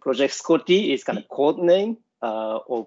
Project 0.00 0.32
Scotty 0.32 0.92
is 0.92 1.04
kind 1.04 1.18
of 1.18 1.28
code 1.28 1.58
name 1.58 1.98
uh, 2.22 2.60
of 2.68 2.86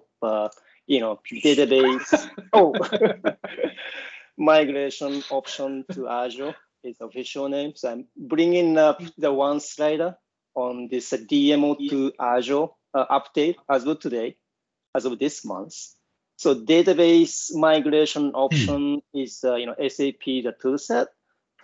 you 0.92 1.00
know, 1.00 1.20
database. 1.32 2.28
oh, 2.52 2.74
migration 4.36 5.22
option 5.30 5.84
to 5.92 6.06
Azure 6.08 6.54
is 6.84 6.96
official 7.00 7.48
name. 7.48 7.72
So 7.74 7.90
I'm 7.90 8.06
bringing 8.16 8.76
up 8.76 9.00
the 9.16 9.32
one 9.32 9.60
slider 9.60 10.16
on 10.54 10.88
this 10.90 11.12
DMO 11.12 11.78
to 11.88 12.12
Azure 12.20 12.66
uh, 12.92 13.06
update 13.18 13.56
as 13.70 13.86
of 13.86 14.00
today, 14.00 14.36
as 14.94 15.06
of 15.06 15.18
this 15.18 15.44
month. 15.46 15.74
So 16.36 16.54
database 16.54 17.54
migration 17.54 18.32
option 18.34 19.00
is 19.14 19.42
uh, 19.44 19.54
you 19.54 19.66
know 19.66 19.76
SAP 19.88 20.24
the 20.24 20.54
toolset 20.62 21.06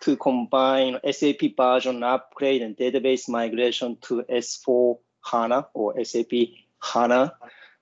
to 0.00 0.16
combine 0.16 0.99
SAP 1.11 1.56
version 1.56 2.02
upgrade 2.02 2.62
and 2.62 2.76
database 2.76 3.28
migration 3.28 3.99
to 4.02 4.23
S4 4.23 4.99
HANA 5.23 5.66
or 5.75 6.02
SAP 6.02 6.32
HANA. 6.80 7.35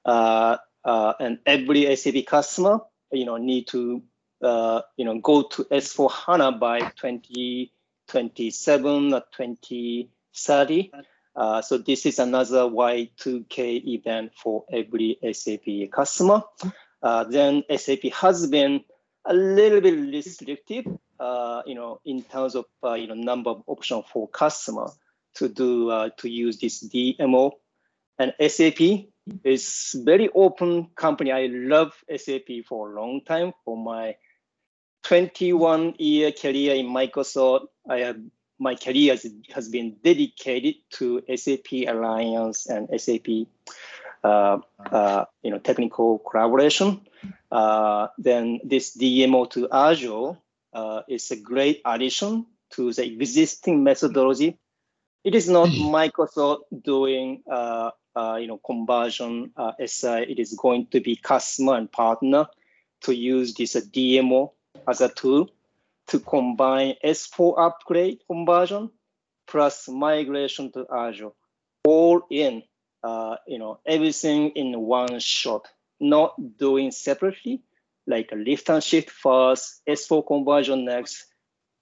Uh, 0.04 0.56
uh, 0.86 1.12
and 1.20 1.38
every 1.44 1.94
SAP 1.96 2.24
customer, 2.26 2.80
you 3.10 3.24
know, 3.24 3.36
need 3.36 3.66
to, 3.68 4.02
uh, 4.42 4.82
you 4.96 5.04
know, 5.04 5.18
go 5.18 5.42
to 5.42 5.64
S4 5.64 6.10
HANA 6.10 6.52
by 6.52 6.80
2027 6.80 9.12
or 9.12 9.20
2030. 9.36 10.92
Uh, 11.34 11.60
so 11.60 11.76
this 11.76 12.06
is 12.06 12.18
another 12.18 12.62
Y2K 12.62 13.86
event 13.86 14.32
for 14.34 14.64
every 14.72 15.18
SAP 15.32 15.90
customer. 15.90 16.42
Uh, 17.02 17.24
then 17.24 17.62
SAP 17.76 18.04
has 18.12 18.46
been 18.46 18.82
a 19.26 19.34
little 19.34 19.80
bit 19.80 19.94
restrictive 19.94 20.86
uh, 21.18 21.62
you 21.66 21.74
know, 21.74 22.00
in 22.04 22.22
terms 22.22 22.54
of 22.54 22.66
uh, 22.84 22.94
you 22.94 23.06
know 23.06 23.14
number 23.14 23.50
of 23.50 23.62
options 23.66 24.04
for 24.12 24.28
customer 24.28 24.90
to 25.34 25.48
do 25.48 25.90
uh, 25.90 26.10
to 26.18 26.28
use 26.28 26.58
this 26.58 26.86
DMO. 26.86 27.52
And 28.18 28.32
SAP 28.48 29.08
is 29.44 29.94
very 30.04 30.28
open 30.34 30.88
company. 30.94 31.32
I 31.32 31.46
love 31.46 31.92
SAP 32.14 32.64
for 32.68 32.90
a 32.92 33.00
long 33.00 33.22
time. 33.24 33.52
For 33.64 33.76
my 33.76 34.16
21 35.04 35.94
year 35.98 36.32
career 36.32 36.74
in 36.74 36.86
Microsoft, 36.86 37.66
I 37.88 37.98
have 37.98 38.18
my 38.58 38.74
career 38.74 39.12
has, 39.12 39.26
has 39.54 39.68
been 39.68 39.96
dedicated 40.02 40.76
to 40.90 41.22
SAP 41.34 41.86
Alliance 41.86 42.66
and 42.66 42.88
SAP 43.00 43.46
uh, 44.24 44.58
uh, 44.90 45.24
you 45.42 45.50
know, 45.50 45.58
technical 45.58 46.18
collaboration. 46.18 47.00
Uh, 47.50 48.08
then 48.18 48.60
this 48.64 48.96
DMO 48.96 49.48
to 49.50 49.68
Azure 49.70 50.36
uh, 50.72 51.02
is 51.08 51.30
a 51.30 51.36
great 51.36 51.80
addition 51.84 52.46
to 52.70 52.92
the 52.92 53.04
existing 53.04 53.84
methodology. 53.84 54.58
It 55.22 55.34
is 55.34 55.48
not 55.48 55.68
hmm. 55.68 55.94
Microsoft 55.94 56.62
doing 56.82 57.42
uh, 58.16 58.32
uh, 58.32 58.36
you 58.36 58.46
know 58.46 58.58
conversion 58.58 59.50
uh, 59.56 59.72
SI. 59.84 60.26
It 60.28 60.38
is 60.38 60.54
going 60.54 60.86
to 60.88 61.00
be 61.00 61.16
customer 61.16 61.74
and 61.74 61.90
partner 61.90 62.46
to 63.02 63.14
use 63.14 63.54
this 63.54 63.74
DMO 63.76 64.52
as 64.88 65.00
a 65.00 65.08
tool 65.08 65.50
to 66.08 66.20
combine 66.20 66.94
S4 67.04 67.54
upgrade 67.58 68.20
conversion 68.26 68.90
plus 69.46 69.88
migration 69.88 70.72
to 70.72 70.86
Azure, 70.92 71.30
all 71.84 72.22
in, 72.30 72.62
uh, 73.02 73.36
you 73.46 73.58
know, 73.58 73.80
everything 73.86 74.50
in 74.50 74.78
one 74.80 75.18
shot, 75.20 75.68
not 76.00 76.34
doing 76.56 76.90
separately, 76.90 77.62
like 78.06 78.30
a 78.32 78.36
lift 78.36 78.68
and 78.70 78.82
shift 78.82 79.10
first, 79.10 79.82
S4 79.86 80.26
conversion 80.26 80.84
next. 80.84 81.26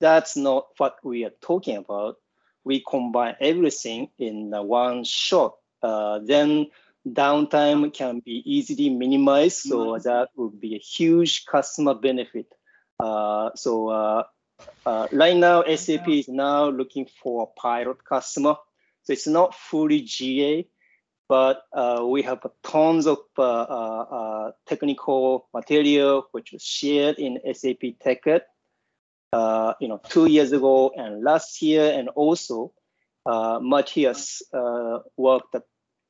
That's 0.00 0.36
not 0.36 0.66
what 0.76 0.96
we 1.02 1.24
are 1.24 1.32
talking 1.40 1.76
about. 1.76 2.16
We 2.64 2.82
combine 2.86 3.36
everything 3.40 4.10
in 4.18 4.50
one 4.50 5.04
shot. 5.04 5.54
Uh, 5.84 6.18
then 6.24 6.70
downtime 7.06 7.92
can 7.92 8.20
be 8.20 8.42
easily 8.46 8.88
minimized. 8.88 9.58
So 9.58 9.78
mm-hmm. 9.78 10.08
that 10.08 10.30
would 10.36 10.58
be 10.58 10.74
a 10.76 10.78
huge 10.78 11.44
customer 11.44 11.94
benefit. 11.94 12.46
Uh, 12.98 13.50
so 13.54 13.88
uh, 13.88 14.22
uh 14.86 15.08
right 15.12 15.36
now, 15.36 15.62
SAP 15.76 16.08
is 16.08 16.28
now 16.28 16.70
looking 16.70 17.06
for 17.22 17.42
a 17.42 17.60
pilot 17.60 18.02
customer. 18.02 18.56
So 19.02 19.12
it's 19.12 19.26
not 19.26 19.54
fully 19.54 20.00
GA, 20.00 20.66
but 21.28 21.64
uh, 21.74 22.02
we 22.08 22.22
have 22.22 22.40
tons 22.62 23.06
of 23.06 23.18
uh, 23.36 24.52
technical 24.66 25.48
material 25.52 26.28
which 26.32 26.52
was 26.52 26.62
shared 26.62 27.18
in 27.18 27.38
SAP 27.52 28.00
TechEd, 28.00 28.40
uh, 29.34 29.74
you 29.80 29.88
know, 29.88 30.00
two 30.08 30.24
years 30.24 30.52
ago 30.52 30.92
and 30.96 31.22
last 31.22 31.60
year, 31.60 31.92
and 31.92 32.08
also 32.08 32.72
uh, 33.26 33.58
Mathias 33.60 34.42
worked, 35.18 35.52
that, 35.52 35.64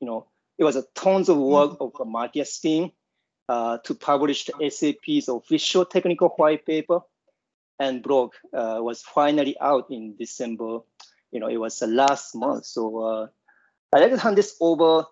you 0.05 0.11
know, 0.11 0.27
it 0.59 0.63
was 0.63 0.75
a 0.75 0.83
tons 0.93 1.29
of 1.29 1.37
work 1.37 1.77
of 1.79 1.93
the 1.97 2.05
Mathias 2.05 2.59
team 2.59 2.91
to 3.49 3.97
publish 3.99 4.45
the 4.45 4.69
SAP's 4.69 5.27
official 5.27 5.83
technical 5.85 6.29
white 6.29 6.63
paper, 6.65 6.99
and 7.79 8.03
blog 8.03 8.33
was 8.53 9.01
finally 9.01 9.57
out 9.59 9.87
in 9.89 10.15
December. 10.15 10.79
You 11.31 11.39
know, 11.39 11.47
it 11.47 11.57
was 11.57 11.79
the 11.79 11.87
last 11.87 12.35
month, 12.35 12.65
so 12.65 13.29
I'd 13.91 13.99
like 13.99 14.11
to 14.11 14.19
hand 14.19 14.37
this 14.37 14.55
over 14.61 15.05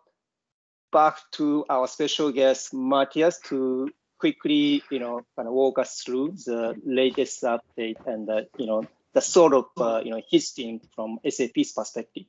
back 0.91 1.17
to 1.31 1.65
our 1.69 1.87
special 1.87 2.31
guest, 2.31 2.71
Mathias, 2.71 3.39
to 3.49 3.89
quickly, 4.19 4.83
you 4.91 4.99
know, 4.99 5.25
kind 5.35 5.47
of 5.47 5.53
walk 5.53 5.79
us 5.79 6.01
through 6.01 6.35
the 6.45 6.79
latest 6.85 7.41
update 7.43 7.97
and, 8.05 8.29
uh, 8.29 8.41
you 8.57 8.67
know, 8.67 8.85
the 9.13 9.21
sort 9.21 9.53
of, 9.53 9.65
uh, 9.77 10.01
you 10.03 10.11
know, 10.11 10.21
his 10.29 10.51
team 10.51 10.79
from 10.95 11.19
SAP's 11.27 11.73
perspective. 11.73 12.25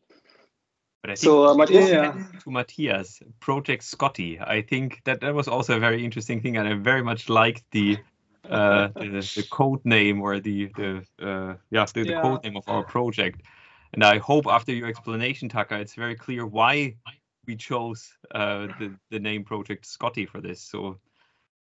But 1.05 1.11
I 1.11 1.15
think 1.17 1.25
so, 1.25 1.49
uh, 1.49 1.55
Mathias, 1.55 1.91
yeah. 1.91 2.13
to 2.45 2.51
Mathias, 2.51 3.23
Project 3.39 3.85
Scotty, 3.85 4.41
I 4.41 4.63
think 4.63 5.03
that 5.05 5.21
that 5.21 5.35
was 5.35 5.49
also 5.49 5.77
a 5.77 5.79
very 5.79 6.03
interesting 6.03 6.41
thing, 6.41 6.57
and 6.57 6.67
I 6.67 6.73
very 6.73 7.03
much 7.03 7.29
liked 7.29 7.63
the 7.73 7.99
uh, 8.49 8.89
the, 8.95 9.21
the, 9.37 9.47
code 9.51 9.85
name 9.85 10.23
or 10.23 10.41
the 10.41 10.71
the 10.75 11.05
uh, 11.21 11.57
yeah 11.71 11.85
the, 11.93 12.05
the 12.05 12.09
yeah. 12.09 12.23
code 12.23 12.43
name 12.43 12.57
of 12.57 12.67
our 12.69 12.83
project. 12.83 13.43
And 13.93 14.03
I 14.03 14.17
hope 14.17 14.47
after 14.47 14.73
your 14.73 14.89
explanation, 14.89 15.51
Taka, 15.51 15.79
it's 15.79 15.95
very 15.95 16.15
clear 16.15 16.47
why 16.47 16.97
we 17.47 17.57
chose 17.57 18.11
uh, 18.35 18.69
the, 18.79 18.95
the 19.11 19.21
name 19.21 19.45
Project 19.45 19.85
Scotty 19.85 20.25
for 20.25 20.41
this. 20.41 20.63
So 20.63 21.01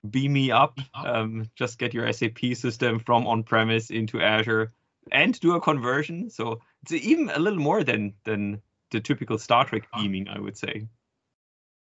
beam 0.09 0.33
me 0.33 0.51
up, 0.51 0.79
um, 0.93 1.49
just 1.55 1.79
get 1.79 1.93
your 1.93 2.11
SAP 2.11 2.39
system 2.55 2.99
from 2.99 3.25
on-premise 3.25 3.89
into 3.89 4.19
Azure 4.21 4.73
and 5.13 5.39
do 5.39 5.55
a 5.55 5.61
conversion. 5.61 6.29
So 6.29 6.59
it's 6.81 6.91
even 6.91 7.29
a 7.29 7.39
little 7.39 7.59
more 7.59 7.85
than 7.85 8.15
than 8.25 8.61
the 8.91 8.99
typical 8.99 9.37
Star 9.37 9.65
Trek 9.65 9.87
beaming, 9.93 10.27
I 10.27 10.39
would 10.39 10.57
say. 10.57 10.87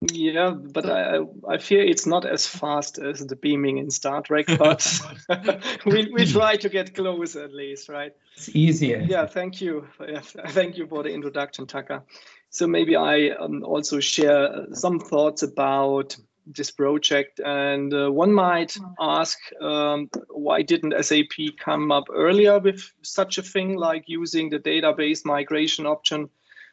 Yeah, 0.01 0.51
but 0.51 0.89
I 0.89 1.19
I 1.49 1.59
fear 1.59 1.83
it's 1.83 2.07
not 2.07 2.25
as 2.25 2.47
fast 2.47 2.99
as 2.99 3.27
the 3.27 3.35
beaming 3.35 3.79
in 3.79 3.91
Star 3.91 4.23
Trek, 4.23 4.47
but 4.47 4.87
we 5.87 6.09
we 6.13 6.25
try 6.25 6.57
to 6.57 6.69
get 6.69 6.95
close 6.95 7.35
at 7.35 7.53
least, 7.53 7.89
right? 7.89 8.13
It's 8.37 8.49
easier. 8.55 9.05
Yeah, 9.05 9.27
thank 9.27 9.61
you. 9.61 9.89
Thank 10.49 10.77
you 10.77 10.87
for 10.87 11.03
the 11.03 11.13
introduction, 11.13 11.67
Taka. 11.67 12.05
So 12.51 12.69
maybe 12.69 12.95
I 12.95 13.31
um, 13.31 13.65
also 13.65 13.99
share 13.99 14.67
some 14.73 15.01
thoughts 15.01 15.43
about 15.43 16.17
this 16.47 16.71
project, 16.71 17.41
and 17.41 17.93
uh, 17.93 18.09
one 18.09 18.33
might 18.33 18.79
ask, 19.01 19.39
um, 19.61 20.09
why 20.31 20.63
didn't 20.63 20.95
SAP 21.05 21.57
come 21.59 21.91
up 21.91 22.05
earlier 22.15 22.61
with 22.61 22.81
such 23.03 23.39
a 23.39 23.43
thing 23.43 23.77
like 23.77 24.05
using 24.07 24.49
the 24.49 24.61
database 24.61 25.25
migration 25.25 25.87
option? 25.87 26.31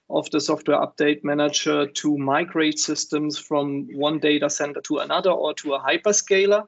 Of 0.09 0.29
the 0.31 0.39
software 0.39 0.77
update 0.77 1.23
manager 1.23 1.87
to 1.87 2.17
migrate 2.17 2.79
systems 2.79 3.37
from 3.37 3.87
one 3.93 4.19
data 4.19 4.49
center 4.49 4.81
to 4.81 4.99
another 4.99 5.31
or 5.31 5.53
to 5.55 5.73
a 5.73 5.79
hyperscaler. 5.79 6.67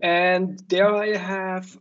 And 0.00 0.62
there 0.68 0.94
I 0.94 1.16
have 1.16 1.76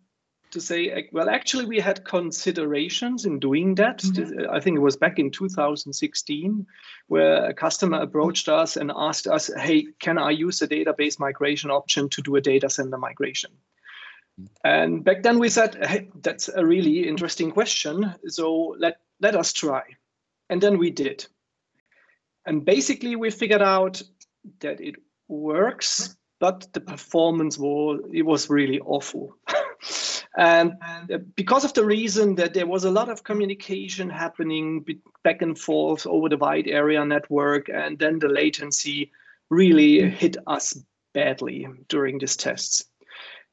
to 0.52 0.62
say, 0.62 1.10
well, 1.12 1.30
actually, 1.30 1.66
we 1.66 1.80
had 1.80 2.06
considerations 2.06 3.26
in 3.26 3.40
doing 3.40 3.76
that. 3.76 4.00
Mm-hmm. 4.00 4.52
I 4.52 4.60
think 4.60 4.78
it 4.78 4.82
was 4.82 4.96
back 4.96 5.20
in 5.20 5.32
2016, 5.32 6.66
where 7.08 7.46
a 7.46 7.54
customer 7.54 8.00
approached 8.00 8.50
us 8.50 8.78
and 8.78 8.92
asked 8.96 9.28
us, 9.28 9.52
hey, 9.58 9.88
can 10.00 10.18
I 10.18 10.30
use 10.30 10.60
the 10.60 10.68
database 10.68 11.20
migration 11.20 11.72
option 11.72 12.08
to 12.10 12.22
do 12.22 12.36
a 12.36 12.42
data 12.42 12.70
center 12.70 12.98
migration? 12.98 13.52
And 14.64 15.04
back 15.04 15.24
then 15.24 15.40
we 15.40 15.50
said, 15.50 15.76
hey, 15.84 16.10
that's 16.22 16.50
a 16.50 16.66
really 16.66 17.08
interesting 17.08 17.52
question. 17.52 18.16
So 18.28 18.76
let, 18.80 18.98
let 19.22 19.36
us 19.36 19.54
try. 19.54 19.84
And 20.54 20.62
then 20.62 20.78
we 20.78 20.92
did. 20.92 21.26
And 22.46 22.64
basically, 22.64 23.16
we 23.16 23.32
figured 23.32 23.64
out 23.64 24.04
that 24.60 24.80
it 24.80 24.94
works, 25.28 26.16
but 26.40 26.68
the 26.74 26.80
performance 26.80 27.58
was 27.58 28.02
it 28.14 28.22
was 28.22 28.52
really 28.52 28.80
awful. 28.80 29.36
and 30.38 30.74
uh, 31.12 31.18
because 31.36 31.66
of 31.66 31.74
the 31.74 31.84
reason 31.84 32.36
that 32.36 32.54
there 32.54 32.68
was 32.68 32.84
a 32.84 32.92
lot 32.92 33.10
of 33.10 33.24
communication 33.24 34.12
happening 34.12 34.86
back 35.24 35.42
and 35.42 35.58
forth 35.58 36.06
over 36.06 36.30
the 36.30 36.38
wide 36.38 36.68
area 36.68 37.04
network, 37.04 37.68
and 37.68 37.98
then 37.98 38.20
the 38.20 38.28
latency 38.28 39.12
really 39.50 40.08
hit 40.08 40.38
us 40.46 40.78
badly 41.16 41.68
during 41.88 42.20
these 42.20 42.38
tests. 42.38 42.86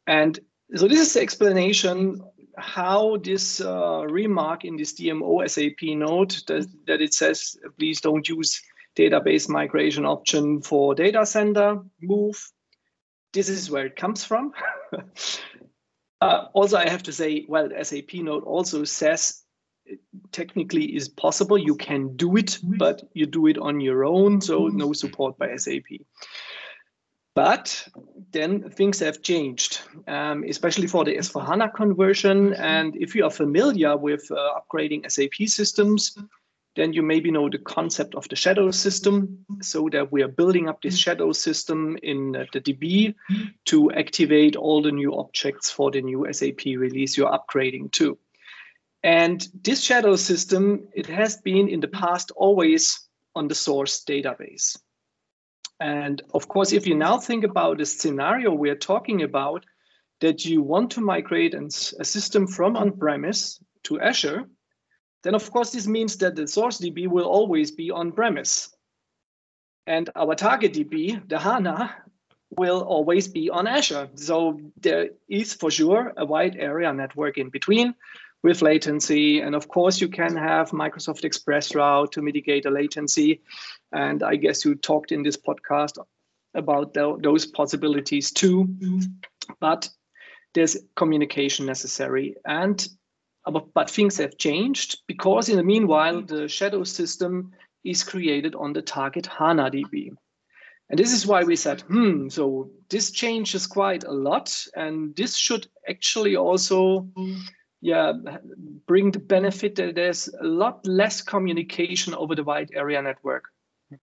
And 0.07 0.39
so 0.75 0.87
this 0.87 1.01
is 1.01 1.15
the 1.15 1.23
explanation 1.23 2.21
how 2.61 3.17
this 3.19 3.61
uh, 3.61 4.05
remark 4.09 4.65
in 4.65 4.77
this 4.77 4.95
DMO 4.95 5.49
SAP 5.49 5.97
note 5.97 6.43
that, 6.47 6.67
that 6.87 7.01
it 7.01 7.15
says, 7.15 7.57
please 7.79 8.01
don't 8.01 8.29
use 8.29 8.63
database 8.97 9.49
migration 9.49 10.05
option 10.05 10.61
for 10.63 10.95
data 10.95 11.25
center 11.25 11.81
move. 12.01 12.51
This 13.33 13.49
is 13.49 13.71
where 13.71 13.87
it 13.87 13.97
comes 13.97 14.25
from. 14.25 14.53
Uh, 16.23 16.49
also, 16.53 16.77
I 16.77 16.87
have 16.87 17.03
to 17.05 17.13
say, 17.13 17.47
well, 17.49 17.71
SAP 17.83 18.13
Note 18.15 18.45
also 18.45 18.85
says 18.85 19.43
technically 20.33 20.95
is 20.95 21.09
possible. 21.09 21.57
You 21.57 21.77
can 21.77 22.17
do 22.17 22.37
it, 22.37 22.59
but 22.63 23.03
you 23.15 23.27
do 23.27 23.47
it 23.47 23.59
on 23.59 23.81
your 23.81 24.05
own, 24.05 24.41
so 24.41 24.69
no 24.69 24.93
support 24.93 25.39
by 25.39 25.57
SAP. 25.57 26.03
But 27.35 27.89
then 28.33 28.71
things 28.71 28.99
have 29.01 29.23
changed, 29.23 29.81
um, 30.09 30.45
especially 30.49 30.87
for 30.87 31.05
the 31.05 31.17
S4HANA 31.17 31.75
conversion. 31.75 32.55
And 32.55 32.97
if 32.97 33.15
you 33.15 33.25
are 33.25 33.31
familiar 33.31 33.97
with 33.97 34.31
uh, 34.31 34.61
upgrading 34.61 35.11
SAP 35.11 35.49
systems, 35.49 36.17
then 36.77 36.93
you 36.93 37.03
maybe 37.03 37.31
know 37.31 37.49
the 37.49 37.59
concept 37.59 38.15
of 38.15 38.29
the 38.29 38.37
shadow 38.37 38.71
system. 38.71 39.45
So 39.63 39.89
that 39.91 40.11
we 40.11 40.23
are 40.23 40.29
building 40.29 40.69
up 40.69 40.83
this 40.83 40.99
shadow 40.99 41.33
system 41.33 41.97
in 42.03 42.35
uh, 42.35 42.47
the 42.53 42.61
DB 42.61 43.15
to 43.67 43.93
activate 43.93 44.57
all 44.57 44.83
the 44.83 44.93
new 44.93 45.17
objects 45.17 45.71
for 45.71 45.91
the 45.91 46.03
new 46.03 46.27
SAP 46.33 46.65
release 46.65 47.17
you're 47.17 47.31
upgrading 47.31 47.93
to. 47.93 48.19
And 49.03 49.47
this 49.63 49.83
shadow 49.83 50.17
system, 50.17 50.89
it 50.95 51.07
has 51.07 51.37
been 51.39 51.69
in 51.69 51.81
the 51.81 51.89
past 51.89 52.33
always 52.37 53.01
on 53.35 53.49
the 53.49 53.55
source 53.55 54.05
database. 54.05 54.77
And 55.81 56.23
of 56.35 56.47
course, 56.47 56.73
if 56.73 56.87
you 56.87 56.95
now 56.95 57.19
think 57.19 57.43
about 57.43 57.79
the 57.79 57.87
scenario 57.87 58.53
we're 58.53 58.77
talking 58.77 59.23
about, 59.23 59.65
that 60.21 60.45
you 60.45 60.61
want 60.61 60.91
to 60.91 61.01
migrate 61.01 61.55
a 61.55 62.05
system 62.05 62.47
from 62.47 62.77
on-premise 62.77 63.59
to 63.85 63.99
Azure, 64.01 64.45
then 65.23 65.35
of 65.35 65.51
course 65.51 65.73
this 65.73 65.87
means 65.87 66.19
that 66.19 66.37
the 66.37 66.47
source 66.47 66.79
DB 66.79 67.09
will 67.09 67.25
always 67.25 67.71
be 67.71 67.91
on-premise. 67.91 68.69
And 69.87 70.11
our 70.15 70.35
target 70.35 70.75
DB, 70.75 71.27
the 71.27 71.39
HANA, 71.39 71.95
will 72.51 72.83
always 72.83 73.29
be 73.29 73.49
on 73.49 73.67
Azure. 73.67 74.09
So 74.17 74.61
there 74.79 75.11
is 75.29 75.55
for 75.55 75.71
sure 75.71 76.13
a 76.17 76.27
wide 76.27 76.57
area 76.57 76.93
network 76.93 77.39
in 77.39 77.49
between 77.49 77.95
with 78.43 78.61
latency. 78.61 79.41
And 79.41 79.55
of 79.55 79.69
course, 79.69 80.01
you 80.01 80.09
can 80.09 80.37
have 80.37 80.71
Microsoft 80.71 81.25
Express 81.25 81.75
route 81.75 82.13
to 82.13 82.23
mitigate 82.23 82.65
the 82.65 82.71
latency. 82.71 83.41
And 83.93 84.23
I 84.23 84.37
guess 84.37 84.65
you 84.65 84.75
talked 84.75 85.13
in 85.13 85.23
this 85.23 85.37
podcast 85.37 85.99
about 86.55 86.95
the, 86.95 87.17
those 87.23 87.47
possibilities 87.47 88.31
too. 88.31 88.69
But 89.61 89.89
there's 90.55 90.77
communication 90.97 91.67
necessary. 91.67 92.37
And 92.45 92.87
but 93.75 93.91
things 93.91 94.19
have 94.19 94.37
changed 94.37 95.01
because 95.07 95.49
in 95.49 95.57
the 95.57 95.63
meanwhile, 95.63 96.21
the 96.23 96.47
shadow 96.47 96.85
system 96.85 97.53
is 97.85 98.05
created 98.05 98.55
on 98.55 98.73
the 98.73 98.83
target 98.83 99.27
HANA 99.27 99.71
DB. 99.71 100.11
And 100.91 100.99
this 100.99 101.13
is 101.13 101.27
why 101.27 101.45
we 101.45 101.57
said, 101.57 101.81
hmm, 101.83 102.29
so 102.29 102.71
this 102.91 103.11
changes 103.13 103.67
quite 103.67 104.05
a 104.05 104.13
lot. 104.13 104.55
And 104.77 105.17
this 105.17 105.37
should 105.37 105.67
actually 105.89 106.37
also 106.37 107.09
yeah, 107.81 108.13
bring 108.87 109.11
the 109.11 109.21
benefit 109.21 109.77
that 109.77 109.95
there's 109.95 110.29
a 110.29 110.45
lot 110.45 110.87
less 110.87 111.23
communication 111.23 112.15
over 112.15 112.35
the 112.35 112.45
wide 112.45 112.71
area 112.75 113.01
network 113.01 113.45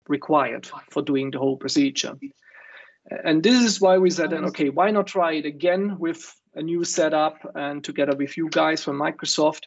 required 0.08 0.70
for 0.90 1.02
doing 1.02 1.32
the 1.32 1.40
whole 1.40 1.58
procedure. 1.58 2.16
And 3.10 3.44
this 3.44 3.64
is 3.64 3.80
why 3.80 3.98
we 3.98 4.10
said, 4.10 4.32
then, 4.32 4.46
okay, 4.46 4.70
why 4.70 4.92
not 4.92 5.08
try 5.08 5.34
it 5.34 5.46
again 5.46 5.98
with 6.00 6.34
a 6.56 6.62
new 6.62 6.84
setup 6.84 7.38
and 7.56 7.84
together 7.84 8.16
with 8.16 8.36
you 8.38 8.50
guys 8.50 8.84
from 8.84 9.00
Microsoft, 9.00 9.64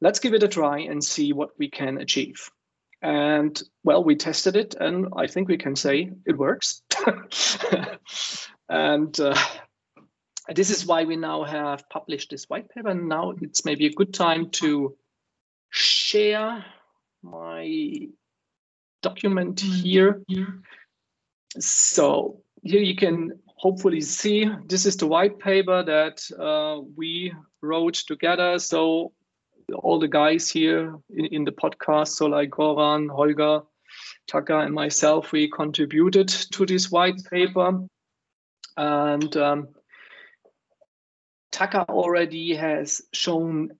let's 0.00 0.20
give 0.20 0.34
it 0.34 0.42
a 0.42 0.48
try 0.48 0.80
and 0.80 1.02
see 1.02 1.32
what 1.32 1.50
we 1.58 1.68
can 1.68 1.98
achieve. 1.98 2.48
And 3.02 3.60
well, 3.84 4.02
we 4.02 4.16
tested 4.16 4.56
it, 4.56 4.74
and 4.74 5.08
I 5.16 5.28
think 5.28 5.48
we 5.48 5.58
can 5.58 5.76
say 5.76 6.10
it 6.26 6.36
works. 6.36 6.82
and 8.68 9.20
uh, 9.20 9.36
this 10.52 10.70
is 10.70 10.84
why 10.84 11.04
we 11.04 11.16
now 11.16 11.44
have 11.44 11.88
published 11.90 12.30
this 12.30 12.46
white 12.46 12.68
paper. 12.70 12.88
And 12.88 13.08
now 13.08 13.34
it's 13.40 13.64
maybe 13.64 13.86
a 13.86 13.92
good 13.92 14.12
time 14.12 14.50
to 14.50 14.96
share 15.70 16.64
my 17.22 18.08
document 19.02 19.60
here. 19.60 20.22
So 21.58 22.42
here 22.62 22.80
you 22.80 22.96
can 22.96 23.38
hopefully 23.56 24.00
see 24.00 24.48
this 24.66 24.86
is 24.86 24.96
the 24.96 25.06
white 25.06 25.38
paper 25.38 25.82
that 25.82 26.22
uh, 26.38 26.82
we 26.96 27.32
wrote 27.62 27.94
together. 27.94 28.58
So 28.58 29.12
all 29.74 29.98
the 29.98 30.08
guys 30.08 30.50
here 30.50 30.96
in, 31.10 31.26
in 31.26 31.44
the 31.44 31.52
podcast, 31.52 32.08
so 32.08 32.26
like 32.26 32.50
Goran, 32.50 33.10
Holger, 33.10 33.62
Taka, 34.26 34.60
and 34.60 34.74
myself, 34.74 35.32
we 35.32 35.50
contributed 35.50 36.28
to 36.28 36.66
this 36.66 36.90
white 36.90 37.22
paper. 37.30 37.80
And 38.76 39.36
um, 39.36 39.68
Taka 41.50 41.84
already 41.88 42.54
has 42.54 43.02
shown 43.12 43.70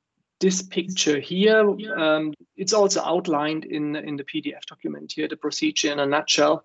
this 0.41 0.63
picture 0.63 1.19
here. 1.19 1.69
Um, 1.97 2.33
it's 2.57 2.73
also 2.73 3.03
outlined 3.03 3.65
in, 3.65 3.97
in 3.97 4.17
the 4.17 4.25
PDF 4.25 4.65
document 4.67 5.13
here, 5.13 5.29
the 5.29 5.37
procedure 5.37 5.93
in 5.93 5.99
a 5.99 6.07
nutshell. 6.07 6.65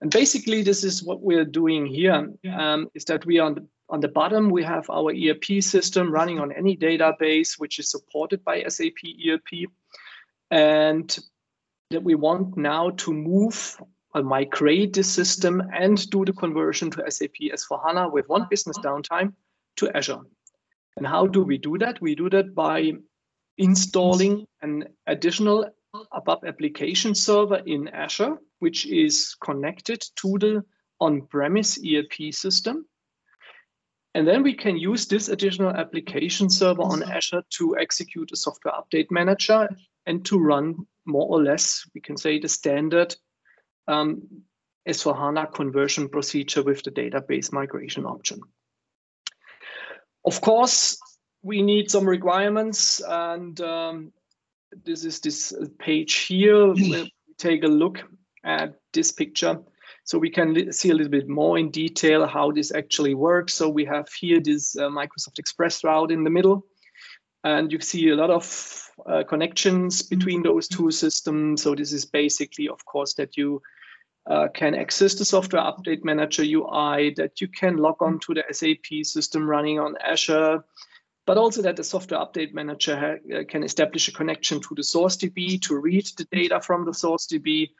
And 0.00 0.10
basically, 0.10 0.62
this 0.62 0.84
is 0.84 1.02
what 1.02 1.22
we're 1.22 1.44
doing 1.44 1.86
here. 1.86 2.30
Um, 2.52 2.90
is 2.94 3.04
that 3.06 3.24
we 3.24 3.38
are 3.38 3.46
on 3.46 3.54
the, 3.54 3.66
on 3.88 4.00
the 4.00 4.08
bottom, 4.08 4.50
we 4.50 4.62
have 4.64 4.90
our 4.90 5.12
ERP 5.12 5.62
system 5.62 6.10
running 6.10 6.38
on 6.38 6.52
any 6.52 6.76
database 6.76 7.58
which 7.58 7.78
is 7.78 7.90
supported 7.90 8.44
by 8.44 8.62
SAP 8.64 8.98
ERP. 9.26 9.70
And 10.50 11.18
that 11.90 12.02
we 12.02 12.14
want 12.14 12.56
now 12.56 12.90
to 12.90 13.12
move 13.12 13.80
or 14.14 14.22
migrate 14.22 14.92
this 14.94 15.08
system 15.08 15.62
and 15.74 16.08
do 16.10 16.24
the 16.24 16.32
conversion 16.32 16.90
to 16.90 17.10
SAP 17.10 17.36
S4HANA 17.52 18.12
with 18.12 18.28
one 18.28 18.46
business 18.50 18.78
downtime 18.78 19.32
to 19.76 19.90
Azure. 19.90 20.20
And 20.96 21.06
how 21.06 21.26
do 21.26 21.42
we 21.42 21.58
do 21.58 21.78
that? 21.78 22.00
We 22.00 22.14
do 22.14 22.30
that 22.30 22.54
by 22.54 22.92
installing 23.58 24.46
an 24.62 24.84
additional 25.06 25.70
ABAP 26.12 26.46
application 26.46 27.14
server 27.14 27.62
in 27.66 27.88
Azure, 27.88 28.38
which 28.58 28.86
is 28.86 29.34
connected 29.42 30.02
to 30.16 30.38
the 30.38 30.64
on-premise 31.00 31.78
ERP 31.78 32.32
system. 32.32 32.86
And 34.14 34.26
then 34.26 34.42
we 34.42 34.54
can 34.54 34.78
use 34.78 35.06
this 35.06 35.28
additional 35.28 35.70
application 35.70 36.48
server 36.48 36.82
on 36.82 37.02
Azure 37.02 37.42
to 37.58 37.76
execute 37.76 38.32
a 38.32 38.36
software 38.36 38.74
update 38.74 39.10
manager 39.10 39.68
and 40.06 40.24
to 40.24 40.38
run 40.38 40.86
more 41.04 41.26
or 41.28 41.42
less, 41.42 41.86
we 41.94 42.00
can 42.00 42.16
say, 42.16 42.38
the 42.38 42.48
standard 42.48 43.14
um, 43.86 44.22
S4HANA 44.88 45.52
conversion 45.52 46.08
procedure 46.08 46.62
with 46.62 46.82
the 46.82 46.90
database 46.90 47.52
migration 47.52 48.06
option. 48.06 48.40
Of 50.26 50.40
course, 50.40 50.98
we 51.42 51.62
need 51.62 51.90
some 51.90 52.08
requirements, 52.08 53.00
and 53.06 53.60
um, 53.60 54.12
this 54.84 55.04
is 55.04 55.20
this 55.20 55.54
page 55.78 56.14
here. 56.14 56.66
we 56.72 57.12
take 57.38 57.62
a 57.62 57.68
look 57.68 58.02
at 58.44 58.74
this 58.92 59.12
picture 59.12 59.60
so 60.06 60.18
we 60.18 60.30
can 60.30 60.72
see 60.72 60.90
a 60.90 60.94
little 60.94 61.10
bit 61.10 61.28
more 61.28 61.58
in 61.58 61.70
detail 61.70 62.26
how 62.28 62.52
this 62.52 62.72
actually 62.72 63.14
works. 63.14 63.54
So 63.54 63.68
we 63.68 63.84
have 63.86 64.08
here 64.12 64.40
this 64.40 64.76
uh, 64.76 64.88
Microsoft 64.88 65.40
Express 65.40 65.82
route 65.82 66.12
in 66.12 66.22
the 66.22 66.30
middle, 66.30 66.64
and 67.42 67.72
you 67.72 67.80
see 67.80 68.10
a 68.10 68.14
lot 68.14 68.30
of 68.30 68.88
uh, 69.04 69.24
connections 69.24 70.02
between 70.02 70.44
those 70.44 70.68
two 70.68 70.92
systems. 70.92 71.62
So 71.62 71.74
this 71.74 71.92
is 71.92 72.04
basically, 72.04 72.68
of 72.68 72.84
course, 72.84 73.14
that 73.14 73.36
you 73.36 73.60
uh, 74.26 74.48
can 74.48 74.74
access 74.74 75.14
the 75.14 75.24
software 75.24 75.62
update 75.62 76.04
manager 76.04 76.42
UI, 76.42 77.14
that 77.16 77.40
you 77.40 77.48
can 77.48 77.76
log 77.76 77.96
on 78.00 78.18
to 78.20 78.34
the 78.34 78.44
SAP 78.50 79.04
system 79.04 79.48
running 79.48 79.78
on 79.78 79.94
Azure, 80.04 80.64
but 81.26 81.36
also 81.36 81.62
that 81.62 81.76
the 81.76 81.84
software 81.84 82.20
update 82.20 82.52
manager 82.52 83.20
uh, 83.34 83.44
can 83.48 83.62
establish 83.62 84.08
a 84.08 84.12
connection 84.12 84.60
to 84.60 84.74
the 84.74 84.82
source 84.82 85.16
DB 85.16 85.60
to 85.62 85.76
read 85.76 86.06
the 86.16 86.24
data 86.32 86.60
from 86.60 86.84
the 86.84 86.94
source 86.94 87.26
DB 87.26 87.70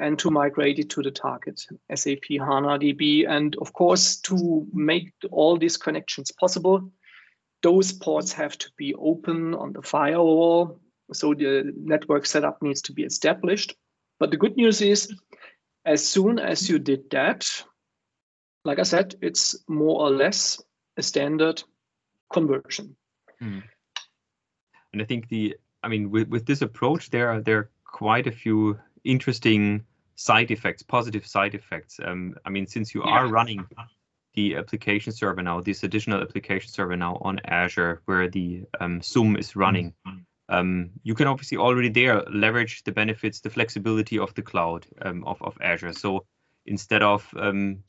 and 0.00 0.18
to 0.18 0.30
migrate 0.30 0.78
it 0.78 0.90
to 0.90 1.02
the 1.02 1.10
target 1.10 1.64
SAP 1.94 2.24
HANA 2.30 2.78
DB. 2.78 3.28
And 3.28 3.56
of 3.56 3.72
course, 3.72 4.16
to 4.22 4.66
make 4.72 5.12
all 5.30 5.56
these 5.56 5.76
connections 5.76 6.30
possible, 6.32 6.90
those 7.62 7.92
ports 7.92 8.32
have 8.32 8.56
to 8.58 8.70
be 8.76 8.94
open 8.94 9.54
on 9.54 9.72
the 9.72 9.82
firewall. 9.82 10.80
So 11.12 11.34
the 11.34 11.72
network 11.76 12.26
setup 12.26 12.62
needs 12.62 12.82
to 12.82 12.92
be 12.92 13.02
established. 13.02 13.74
But 14.18 14.30
the 14.30 14.36
good 14.36 14.56
news 14.56 14.82
is 14.82 15.12
as 15.88 16.06
soon 16.06 16.38
as 16.38 16.68
you 16.68 16.78
did 16.78 17.08
that, 17.10 17.46
like 18.64 18.78
I 18.78 18.82
said, 18.82 19.14
it's 19.22 19.56
more 19.68 20.02
or 20.02 20.10
less 20.10 20.62
a 20.98 21.02
standard 21.02 21.62
conversion. 22.30 22.94
Mm. 23.42 23.62
And 24.92 25.02
I 25.02 25.04
think 25.06 25.28
the, 25.28 25.56
I 25.82 25.88
mean, 25.88 26.10
with, 26.10 26.28
with 26.28 26.44
this 26.44 26.60
approach, 26.60 27.08
there 27.08 27.30
are 27.30 27.40
there 27.40 27.58
are 27.58 27.70
quite 27.84 28.26
a 28.26 28.32
few 28.32 28.78
interesting 29.04 29.82
side 30.14 30.50
effects, 30.50 30.82
positive 30.82 31.26
side 31.26 31.54
effects. 31.54 31.98
Um, 32.04 32.34
I 32.44 32.50
mean, 32.50 32.66
since 32.66 32.94
you 32.94 33.02
yeah. 33.02 33.12
are 33.12 33.28
running 33.28 33.64
the 34.34 34.56
application 34.56 35.12
server 35.12 35.42
now, 35.42 35.62
this 35.62 35.84
additional 35.84 36.20
application 36.20 36.70
server 36.70 36.96
now 36.96 37.16
on 37.22 37.40
Azure, 37.46 38.02
where 38.04 38.28
the 38.28 38.64
um, 38.80 39.00
SUM 39.00 39.36
is 39.36 39.56
running, 39.56 39.94
mm-hmm 40.06 40.18
um, 40.48 40.90
you 41.02 41.14
can 41.14 41.26
obviously 41.26 41.58
already 41.58 41.88
there 41.88 42.22
leverage 42.32 42.82
the 42.84 42.92
benefits, 42.92 43.40
the 43.40 43.50
flexibility 43.50 44.18
of 44.18 44.34
the 44.34 44.42
cloud 44.42 44.86
um, 45.02 45.24
of, 45.24 45.40
of 45.42 45.56
Azure. 45.60 45.92
So 45.92 46.24
instead 46.66 47.02
of 47.02 47.28
um, 47.36 47.82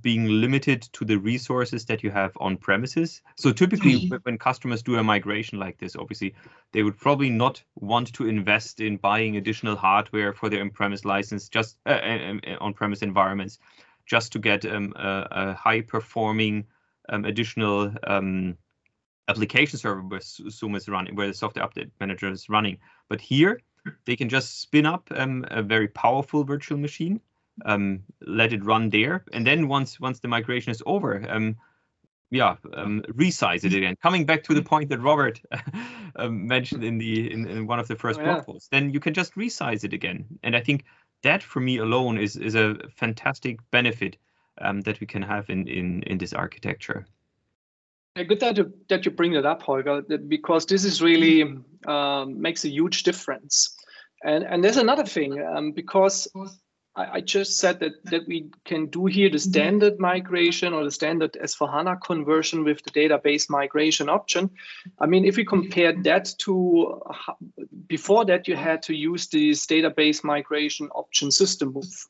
being 0.00 0.26
limited 0.26 0.82
to 0.92 1.04
the 1.04 1.16
resources 1.16 1.84
that 1.86 2.02
you 2.02 2.10
have 2.10 2.32
on 2.40 2.56
premises. 2.56 3.22
So 3.36 3.52
typically, 3.52 4.10
when 4.22 4.38
customers 4.38 4.82
do 4.82 4.96
a 4.96 5.02
migration 5.02 5.58
like 5.58 5.78
this, 5.78 5.96
obviously, 5.96 6.34
they 6.72 6.82
would 6.82 6.98
probably 6.98 7.30
not 7.30 7.62
want 7.74 8.12
to 8.14 8.28
invest 8.28 8.80
in 8.80 8.96
buying 8.96 9.36
additional 9.36 9.76
hardware 9.76 10.32
for 10.32 10.48
their 10.48 10.60
on-premise 10.60 11.04
license, 11.04 11.48
just 11.48 11.76
uh, 11.86 11.90
uh, 11.90 12.34
uh, 12.46 12.56
on-premise 12.60 13.02
environments, 13.02 13.58
just 14.06 14.32
to 14.32 14.38
get 14.38 14.64
um, 14.64 14.92
a, 14.96 15.26
a 15.30 15.54
high-performing 15.54 16.66
um, 17.08 17.24
additional 17.24 17.92
um, 18.06 18.56
application 19.30 19.78
server 19.78 20.02
where 20.02 20.20
SUM 20.20 20.74
is 20.74 20.88
running, 20.88 21.16
where 21.16 21.28
the 21.28 21.34
software 21.34 21.66
update 21.66 21.90
manager 22.00 22.30
is 22.30 22.48
running. 22.48 22.78
But 23.08 23.20
here, 23.20 23.60
they 24.04 24.16
can 24.16 24.28
just 24.28 24.60
spin 24.60 24.86
up 24.86 25.08
um, 25.14 25.44
a 25.50 25.62
very 25.62 25.88
powerful 25.88 26.44
virtual 26.44 26.78
machine, 26.78 27.20
um, 27.64 28.02
let 28.26 28.52
it 28.52 28.64
run 28.64 28.90
there, 28.90 29.24
and 29.32 29.46
then 29.46 29.68
once 29.68 30.00
once 30.00 30.20
the 30.20 30.28
migration 30.28 30.70
is 30.70 30.82
over, 30.86 31.24
um, 31.28 31.56
yeah, 32.30 32.56
um, 32.74 33.02
resize 33.08 33.64
it 33.64 33.74
again. 33.74 33.96
Coming 34.02 34.24
back 34.24 34.44
to 34.44 34.54
the 34.54 34.62
point 34.62 34.88
that 34.90 35.00
Robert 35.00 35.40
um, 36.16 36.46
mentioned 36.46 36.84
in 36.84 36.98
the 36.98 37.32
in, 37.32 37.46
in, 37.46 37.66
one 37.66 37.80
of 37.80 37.88
the 37.88 37.96
first 37.96 38.20
oh, 38.20 38.24
blog 38.24 38.46
posts, 38.46 38.68
then 38.68 38.90
you 38.90 39.00
can 39.00 39.14
just 39.14 39.34
resize 39.34 39.84
it 39.84 39.92
again. 39.92 40.24
And 40.42 40.54
I 40.54 40.60
think 40.60 40.84
that 41.22 41.42
for 41.42 41.60
me 41.60 41.78
alone 41.78 42.18
is 42.18 42.36
is 42.36 42.54
a 42.54 42.76
fantastic 42.96 43.58
benefit 43.70 44.16
um, 44.60 44.82
that 44.82 45.00
we 45.00 45.06
can 45.06 45.22
have 45.22 45.50
in 45.50 45.66
in 45.66 46.02
in 46.04 46.18
this 46.18 46.32
architecture. 46.32 47.06
Yeah, 48.20 48.26
good 48.26 48.40
that 48.40 48.58
you, 48.58 48.74
that 48.90 49.06
you 49.06 49.12
bring 49.12 49.32
that 49.32 49.46
up, 49.46 49.62
Holger, 49.62 50.02
because 50.02 50.66
this 50.66 50.84
is 50.84 51.00
really 51.00 51.56
um, 51.86 52.38
makes 52.38 52.66
a 52.66 52.68
huge 52.68 53.02
difference. 53.02 53.74
And 54.22 54.44
and 54.44 54.62
there's 54.62 54.76
another 54.76 55.06
thing 55.06 55.42
um, 55.42 55.72
because 55.72 56.28
I, 56.94 57.06
I, 57.12 57.20
just 57.22 57.56
said 57.56 57.80
that 57.80 57.92
that 58.10 58.28
we 58.28 58.50
can 58.66 58.88
do 58.88 59.06
here 59.06 59.30
the 59.30 59.38
standard 59.38 59.98
migration 59.98 60.74
or 60.74 60.84
the 60.84 60.90
standard 60.90 61.32
S4HANA 61.32 62.02
conversion 62.02 62.62
with 62.62 62.82
the 62.84 62.90
database 62.90 63.48
migration 63.48 64.10
option. 64.10 64.50
I 64.98 65.06
mean, 65.06 65.24
if 65.24 65.38
we 65.38 65.44
compare 65.46 65.94
that 66.02 66.34
to 66.40 67.00
before 67.86 68.26
that, 68.26 68.46
you 68.48 68.54
had 68.54 68.82
to 68.82 68.94
use 68.94 69.28
this 69.28 69.66
database 69.66 70.22
migration 70.22 70.88
option 70.88 71.30
system 71.30 71.72
move 71.72 72.06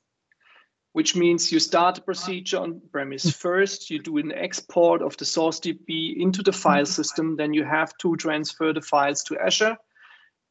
which 0.93 1.15
means 1.15 1.53
you 1.53 1.61
start 1.61 1.95
the 1.95 2.01
procedure 2.01 2.59
on 2.59 2.81
premise 2.93 3.25
hmm. 3.25 3.31
first, 3.31 3.91
you 3.91 3.99
do 4.01 4.19
an 4.19 4.33
export 4.33 5.03
of 5.03 5.17
the 5.17 5.25
source 5.25 5.61
DB 5.61 6.17
into 6.17 6.43
the 6.43 6.53
file 6.53 6.85
hmm. 6.85 6.85
system, 6.85 7.37
then 7.37 7.55
you 7.55 7.65
have 7.65 7.97
to 7.99 8.17
transfer 8.17 8.73
the 8.73 8.81
files 8.81 9.23
to 9.25 9.39
Azure 9.39 9.77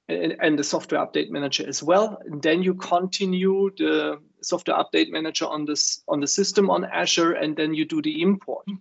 and, 0.08 0.36
and 0.39 0.58
the 0.58 0.63
software 0.63 1.06
update 1.06 1.30
manager 1.30 1.67
as 1.67 1.84
well. 1.84 2.19
And 2.25 2.41
then 2.41 2.63
you 2.63 2.73
continue 2.75 3.69
the 3.78 4.19
software 4.41 4.78
update 4.78 5.12
manager 5.12 5.45
on 5.45 5.65
this 5.65 6.02
on 6.08 6.21
the 6.21 6.28
system 6.28 6.69
on 6.69 6.86
Azure, 6.86 7.34
and 7.34 7.56
then 7.56 7.73
you 7.73 7.86
do 7.86 8.02
the 8.02 8.21
import. 8.21 8.65
Hmm. 8.67 8.75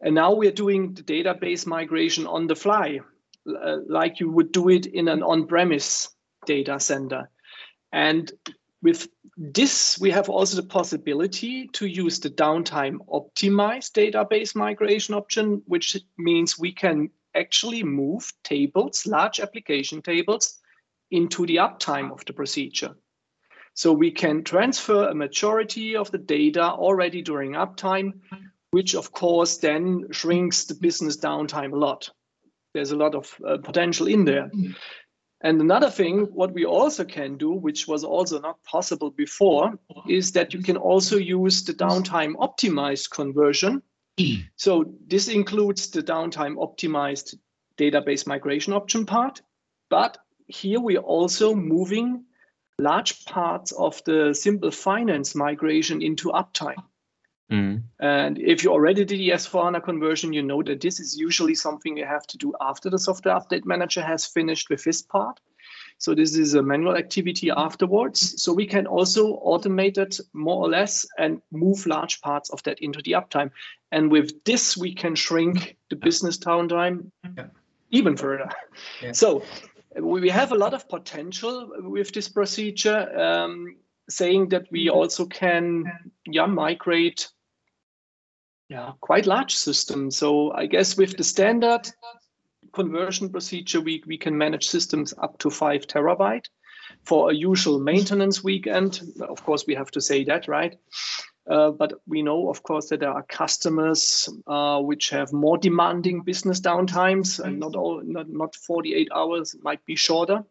And 0.00 0.14
now 0.14 0.34
we're 0.34 0.52
doing 0.52 0.92
the 0.92 1.02
database 1.02 1.66
migration 1.66 2.26
on 2.26 2.46
the 2.46 2.56
fly, 2.56 3.00
uh, 3.48 3.76
like 3.88 4.20
you 4.20 4.30
would 4.30 4.52
do 4.52 4.68
it 4.68 4.86
in 4.86 5.08
an 5.08 5.22
on-premise 5.22 6.10
data 6.44 6.78
center. 6.78 7.30
And 7.90 8.30
with 8.84 9.08
this, 9.38 9.98
we 9.98 10.10
have 10.10 10.28
also 10.28 10.56
the 10.56 10.68
possibility 10.68 11.68
to 11.68 11.86
use 11.86 12.20
the 12.20 12.28
downtime 12.28 12.98
optimized 13.08 13.92
database 13.92 14.54
migration 14.54 15.14
option, 15.14 15.62
which 15.66 15.96
means 16.18 16.58
we 16.58 16.70
can 16.70 17.08
actually 17.34 17.82
move 17.82 18.30
tables, 18.44 19.06
large 19.06 19.40
application 19.40 20.02
tables, 20.02 20.60
into 21.10 21.46
the 21.46 21.56
uptime 21.56 22.12
of 22.12 22.24
the 22.26 22.34
procedure. 22.34 22.94
So 23.72 23.90
we 23.92 24.10
can 24.10 24.44
transfer 24.44 25.08
a 25.08 25.14
majority 25.14 25.96
of 25.96 26.10
the 26.10 26.18
data 26.18 26.64
already 26.64 27.22
during 27.22 27.52
uptime, 27.52 28.20
which 28.70 28.94
of 28.94 29.10
course 29.12 29.56
then 29.56 30.08
shrinks 30.10 30.66
the 30.66 30.74
business 30.74 31.16
downtime 31.16 31.72
a 31.72 31.76
lot. 31.76 32.10
There's 32.74 32.90
a 32.90 32.96
lot 32.96 33.14
of 33.14 33.34
uh, 33.46 33.56
potential 33.58 34.08
in 34.08 34.26
there. 34.26 34.50
And 35.44 35.60
another 35.60 35.90
thing, 35.90 36.20
what 36.32 36.54
we 36.54 36.64
also 36.64 37.04
can 37.04 37.36
do, 37.36 37.52
which 37.52 37.86
was 37.86 38.02
also 38.02 38.40
not 38.40 38.64
possible 38.64 39.10
before, 39.10 39.78
is 40.08 40.32
that 40.32 40.54
you 40.54 40.62
can 40.62 40.78
also 40.78 41.18
use 41.18 41.62
the 41.62 41.74
downtime 41.74 42.34
optimized 42.36 43.10
conversion. 43.10 43.82
So 44.56 44.94
this 45.06 45.28
includes 45.28 45.90
the 45.90 46.02
downtime 46.02 46.56
optimized 46.56 47.34
database 47.76 48.26
migration 48.26 48.72
option 48.72 49.04
part. 49.04 49.42
But 49.90 50.16
here 50.46 50.80
we 50.80 50.96
are 50.96 51.08
also 51.16 51.54
moving 51.54 52.24
large 52.78 53.26
parts 53.26 53.72
of 53.72 54.02
the 54.04 54.32
simple 54.32 54.70
finance 54.70 55.34
migration 55.34 56.00
into 56.00 56.30
uptime. 56.30 56.82
Mm. 57.50 57.82
And 58.00 58.38
if 58.38 58.64
you 58.64 58.70
already 58.70 59.04
did 59.04 59.18
the 59.18 59.30
S4HANA 59.30 59.84
conversion, 59.84 60.32
you 60.32 60.42
know 60.42 60.62
that 60.62 60.80
this 60.80 60.98
is 60.98 61.16
usually 61.16 61.54
something 61.54 61.96
you 61.96 62.06
have 62.06 62.26
to 62.28 62.38
do 62.38 62.52
after 62.60 62.90
the 62.90 62.98
software 62.98 63.34
update 63.34 63.64
manager 63.64 64.02
has 64.02 64.26
finished 64.26 64.70
with 64.70 64.82
his 64.82 65.02
part. 65.02 65.40
So 65.98 66.14
this 66.14 66.36
is 66.36 66.54
a 66.54 66.62
manual 66.62 66.96
activity 66.96 67.50
afterwards. 67.50 68.42
So 68.42 68.52
we 68.52 68.66
can 68.66 68.86
also 68.86 69.38
automate 69.40 69.98
it 69.98 70.18
more 70.32 70.64
or 70.64 70.68
less 70.68 71.06
and 71.18 71.40
move 71.52 71.86
large 71.86 72.20
parts 72.20 72.50
of 72.50 72.62
that 72.64 72.80
into 72.80 73.00
the 73.02 73.12
uptime. 73.12 73.50
And 73.92 74.10
with 74.10 74.44
this, 74.44 74.76
we 74.76 74.94
can 74.94 75.14
shrink 75.14 75.76
the 75.90 75.96
business 75.96 76.36
downtime 76.38 77.10
yeah. 77.36 77.46
even 77.90 78.16
further. 78.16 78.50
Yeah. 79.00 79.12
So 79.12 79.44
we 79.98 80.28
have 80.30 80.52
a 80.52 80.56
lot 80.56 80.74
of 80.74 80.88
potential 80.88 81.70
with 81.78 82.12
this 82.12 82.28
procedure, 82.28 83.18
um, 83.18 83.76
saying 84.08 84.48
that 84.50 84.66
we 84.70 84.90
also 84.90 85.24
can 85.26 85.84
yeah, 86.26 86.46
migrate 86.46 87.28
yeah, 88.74 88.90
quite 89.00 89.26
large 89.26 89.54
systems. 89.54 90.16
So 90.16 90.50
I 90.52 90.66
guess 90.66 90.96
with 90.96 91.16
the 91.16 91.22
standard 91.22 91.88
conversion 92.72 93.28
procedure, 93.28 93.80
we, 93.80 94.02
we 94.04 94.18
can 94.18 94.36
manage 94.36 94.66
systems 94.66 95.14
up 95.16 95.38
to 95.38 95.50
five 95.50 95.86
terabyte. 95.86 96.46
For 97.04 97.30
a 97.30 97.34
usual 97.34 97.78
maintenance 97.78 98.42
weekend, 98.42 99.00
of 99.20 99.44
course, 99.44 99.64
we 99.68 99.76
have 99.76 99.92
to 99.92 100.00
say 100.00 100.24
that, 100.24 100.48
right? 100.48 100.76
Uh, 101.48 101.70
but 101.70 101.92
we 102.08 102.22
know, 102.22 102.50
of 102.50 102.64
course, 102.64 102.88
that 102.88 102.98
there 102.98 103.12
are 103.12 103.22
customers 103.22 104.28
uh, 104.48 104.80
which 104.80 105.10
have 105.10 105.32
more 105.32 105.56
demanding 105.56 106.22
business 106.22 106.60
downtimes, 106.60 107.38
and 107.38 107.60
not 107.60 107.76
all, 107.76 108.02
not, 108.04 108.28
not 108.28 108.56
48 108.56 109.08
hours, 109.14 109.54
might 109.62 109.84
be 109.86 109.94
shorter. 109.94 110.42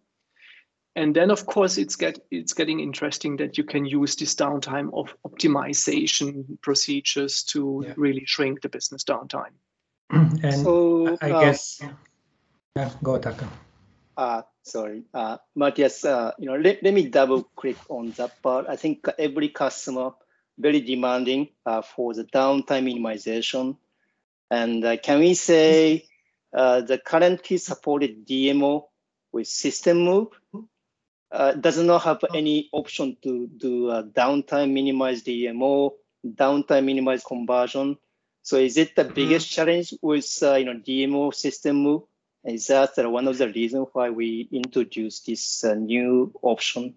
And 0.96 1.16
then, 1.16 1.32
of 1.32 1.46
course, 1.48 1.78
it's 1.78 1.96
get 1.96 2.20
it's 2.30 2.54
getting 2.54 2.80
interesting 2.80 3.38
that 3.38 3.58
you 3.58 3.64
can 3.64 3.86
use 3.86 4.16
this 4.16 4.36
downtime 4.36 4.94
of 4.94 5.16
optimization 5.26 6.62
procedures 6.62 7.44
to 7.44 7.84
yeah. 7.86 7.94
really 7.98 8.26
shrink 8.26 8.62
the 8.62 8.70
business 8.70 9.04
downtime. 9.04 9.54
And 10.12 10.54
so, 10.54 11.18
I 11.22 11.32
uh, 11.32 11.42
guess, 11.42 11.82
yeah, 12.76 12.92
go 13.02 13.18
Taka. 13.18 13.48
Uh, 14.16 14.44
sorry, 14.62 15.04
uh, 15.14 15.38
Mathias. 15.56 16.06
Uh, 16.06 16.34
you 16.38 16.46
know, 16.46 16.58
let, 16.58 16.84
let 16.84 16.94
me 16.94 17.08
double 17.08 17.44
click 17.56 17.78
on 17.90 18.12
that 18.18 18.40
part. 18.44 18.68
I 18.70 18.76
think 18.76 19.08
every 19.18 19.50
customer 19.50 20.12
very 20.58 20.82
demanding 20.82 21.50
uh, 21.66 21.82
for 21.82 22.14
the 22.14 22.24
downtime 22.26 22.86
minimization. 22.86 23.78
And 24.52 24.86
uh, 24.86 24.98
can 24.98 25.20
we 25.20 25.34
say 25.34 26.06
uh, 26.54 26.82
the 26.82 27.00
currently 27.00 27.58
supported 27.58 28.28
DMO 28.28 28.86
with 29.32 29.48
system 29.48 30.06
move 30.06 30.28
uh, 31.34 31.54
does 31.54 31.80
not 31.80 32.04
have 32.04 32.24
any 32.36 32.70
option 32.72 33.18
to 33.24 33.48
do 33.48 33.90
uh, 33.90 34.04
downtime 34.04 34.72
minimize 34.72 35.24
DMO, 35.24 35.94
downtime 36.26 36.86
minimize 36.86 37.24
conversion. 37.24 37.98
So 38.44 38.58
is 38.58 38.78
it 38.78 38.96
the 38.96 39.04
mm-hmm. 39.04 39.14
biggest 39.16 39.50
challenge 39.50 39.94
with 40.02 40.30
uh, 40.44 40.56
you 40.56 40.66
know 40.66 40.76
DMO 40.76 41.34
system 41.34 41.78
move? 41.78 42.04
Is 42.46 42.68
that 42.68 42.92
one 43.10 43.28
of 43.28 43.38
the 43.38 43.48
reasons 43.48 43.88
why 43.94 44.10
we 44.10 44.48
introduced 44.52 45.26
this 45.26 45.64
uh, 45.64 45.74
new 45.74 46.32
option? 46.42 46.96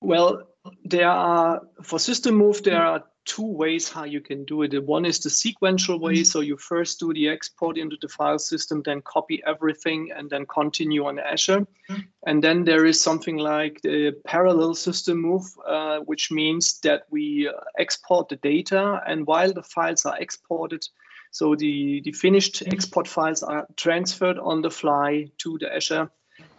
Well, 0.00 0.42
there 0.84 1.08
are 1.08 1.62
for 1.82 1.98
system 1.98 2.34
move 2.34 2.62
there 2.62 2.84
are 2.84 3.04
two 3.24 3.46
ways 3.46 3.88
how 3.88 4.04
you 4.04 4.20
can 4.20 4.44
do 4.44 4.62
it. 4.62 4.84
One 4.84 5.04
is 5.04 5.18
the 5.18 5.30
sequential 5.30 5.98
way. 5.98 6.14
Mm-hmm. 6.14 6.24
So 6.24 6.40
you 6.40 6.56
first 6.56 7.00
do 7.00 7.12
the 7.12 7.28
export 7.28 7.78
into 7.78 7.96
the 8.00 8.08
file 8.08 8.38
system, 8.38 8.82
then 8.82 9.02
copy 9.02 9.42
everything, 9.46 10.10
and 10.14 10.28
then 10.30 10.46
continue 10.46 11.06
on 11.06 11.18
Azure. 11.18 11.60
Mm-hmm. 11.60 12.00
And 12.26 12.42
then 12.42 12.64
there 12.64 12.86
is 12.86 13.00
something 13.00 13.36
like 13.36 13.80
the 13.82 14.12
parallel 14.26 14.74
system 14.74 15.22
move, 15.22 15.44
uh, 15.66 16.00
which 16.00 16.30
means 16.30 16.80
that 16.80 17.04
we 17.10 17.50
export 17.78 18.28
the 18.28 18.36
data, 18.36 19.02
and 19.06 19.26
while 19.26 19.52
the 19.52 19.62
files 19.62 20.04
are 20.06 20.18
exported, 20.18 20.86
so 21.30 21.54
the, 21.56 22.00
the 22.04 22.12
finished 22.12 22.56
mm-hmm. 22.56 22.72
export 22.72 23.08
files 23.08 23.42
are 23.42 23.66
transferred 23.76 24.38
on 24.38 24.62
the 24.62 24.70
fly 24.70 25.26
to 25.38 25.58
the 25.58 25.74
Azure 25.74 26.10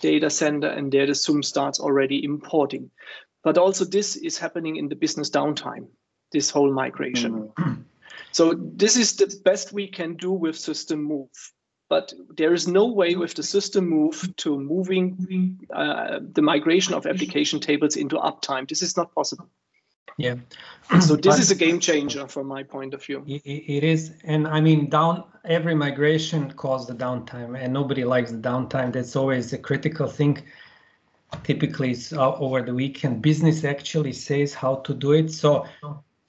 data 0.02 0.30
center, 0.30 0.68
and 0.68 0.92
there 0.92 1.06
the 1.06 1.16
SUM 1.16 1.44
starts 1.44 1.80
already 1.80 2.24
importing. 2.24 2.92
But 3.44 3.58
also 3.58 3.86
this 3.86 4.16
is 4.16 4.38
happening 4.38 4.78
in 4.78 4.90
the 4.90 4.96
business 4.96 5.30
downtime 5.30 5.88
this 6.32 6.50
whole 6.50 6.72
migration. 6.72 7.50
Mm-hmm. 7.58 7.82
So 8.32 8.54
this 8.54 8.98
is 8.98 9.16
the 9.16 9.34
best 9.46 9.72
we 9.72 9.88
can 9.88 10.16
do 10.16 10.32
with 10.32 10.58
system 10.58 11.04
move. 11.04 11.30
But 11.88 12.14
there 12.36 12.54
is 12.54 12.68
no 12.68 12.88
way 12.88 13.16
with 13.16 13.36
the 13.36 13.44
system 13.44 13.88
move 13.88 14.36
to 14.38 14.60
moving 14.60 15.60
uh, 15.72 16.20
the 16.34 16.42
migration 16.42 16.96
of 16.96 17.06
application 17.06 17.60
tables 17.60 17.96
into 17.96 18.18
uptime. 18.18 18.68
This 18.68 18.82
is 18.82 18.98
not 18.98 19.14
possible. 19.14 19.50
Yeah. 20.18 20.36
so 21.02 21.16
this 21.16 21.40
is 21.40 21.52
a 21.52 21.56
game 21.56 21.80
changer 21.80 22.28
from 22.28 22.48
my 22.48 22.64
point 22.64 22.94
of 22.94 23.04
view. 23.04 23.24
It, 23.28 23.42
it 23.46 23.84
is, 23.84 24.14
and 24.24 24.48
I 24.48 24.62
mean, 24.62 24.90
down 24.90 25.26
every 25.44 25.76
migration 25.76 26.52
caused 26.52 26.90
the 26.90 26.96
downtime, 26.96 27.60
and 27.60 27.74
nobody 27.74 28.04
likes 28.04 28.32
the 28.32 28.38
downtime. 28.38 28.94
That's 28.94 29.16
always 29.16 29.54
a 29.54 29.58
critical 29.58 30.08
thing. 30.08 30.42
Typically, 31.44 31.92
it's 31.92 32.14
over 32.14 32.62
the 32.62 32.74
weekend. 32.74 33.22
Business 33.22 33.64
actually 33.64 34.14
says 34.14 34.54
how 34.54 34.76
to 34.76 34.94
do 34.94 35.12
it. 35.12 35.32
So, 35.32 35.66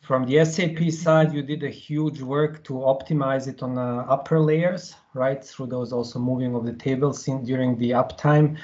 from 0.07 0.25
the 0.25 0.45
SAP 0.45 0.91
side, 0.93 1.35
you 1.35 1.43
did 1.43 1.65
a 1.65 1.69
huge 1.69 2.21
work 2.21 2.63
to 2.63 2.75
optimize 2.75 3.49
it 3.49 3.61
on 3.61 3.75
the 3.75 4.05
upper 4.09 4.39
layers, 4.39 4.95
right? 5.15 5.43
Through 5.45 5.67
those 5.67 5.93
also 5.93 6.21
moving 6.21 6.55
of 6.55 6.65
the 6.65 6.75
tables 6.75 7.27
in 7.27 7.45
during 7.45 7.77
the 7.77 7.91
uptime. 7.91 8.57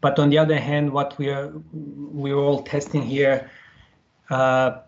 But 0.00 0.20
on 0.20 0.30
the 0.30 0.38
other 0.38 0.56
hand, 0.56 0.92
what 0.92 1.18
we 1.18 1.30
are 1.30 1.52
we're 1.72 2.36
all 2.36 2.62
testing 2.62 3.02
here 3.02 3.50
uh, 4.30 4.82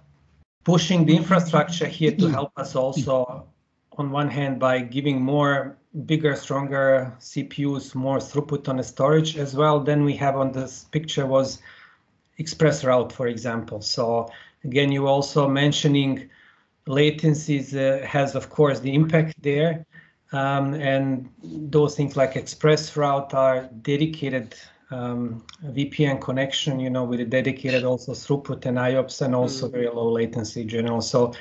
pushing 0.62 1.07
the 1.07 1.16
infrastructure 1.16 1.87
here 1.87 2.12
to 2.12 2.29
help 2.29 2.53
us 2.57 2.77
also 2.77 3.49
on 3.99 4.12
one 4.12 4.31
hand 4.31 4.61
by 4.61 4.79
giving 4.81 5.21
more 5.21 5.77
bigger 6.05 6.37
stronger 6.37 7.14
cpus 7.19 7.95
more 7.95 8.19
throughput 8.19 8.69
on 8.69 8.77
the 8.77 8.83
storage 8.83 9.38
as 9.38 9.55
well 9.55 9.81
then 9.81 10.05
we 10.05 10.14
have 10.14 10.37
on 10.37 10.53
this 10.53 10.85
picture 10.90 11.25
was 11.25 11.62
express 12.37 12.85
route 12.85 13.11
for 13.11 13.29
example 13.29 13.81
so 13.81 14.29
again 14.66 14.90
you 14.92 15.07
also 15.07 15.48
mentioning 15.48 16.29
latencies 16.87 17.66
uh, 17.74 18.05
has 18.07 18.35
of 18.35 18.44
course 18.50 18.79
the 18.81 18.94
impact 18.94 19.35
there 19.42 19.85
um, 20.33 20.74
and 20.74 21.29
those 21.42 21.96
things 21.96 22.16
like 22.16 22.37
express 22.37 22.96
route 22.96 23.33
are 23.35 23.68
dedicated 23.83 24.55
um, 24.90 25.44
VPN 25.64 26.20
connection, 26.20 26.79
you 26.79 26.90
know, 26.90 27.05
with 27.05 27.20
a 27.20 27.24
dedicated 27.24 27.85
also 27.85 28.12
throughput 28.12 28.66
and 28.66 28.79
IOPS 28.79 29.22
and 29.22 29.35
also 29.35 29.68
mm. 29.68 29.72
very 29.72 29.88
low 29.88 30.11
latency 30.11 30.64
general. 30.64 31.00
So 31.00 31.33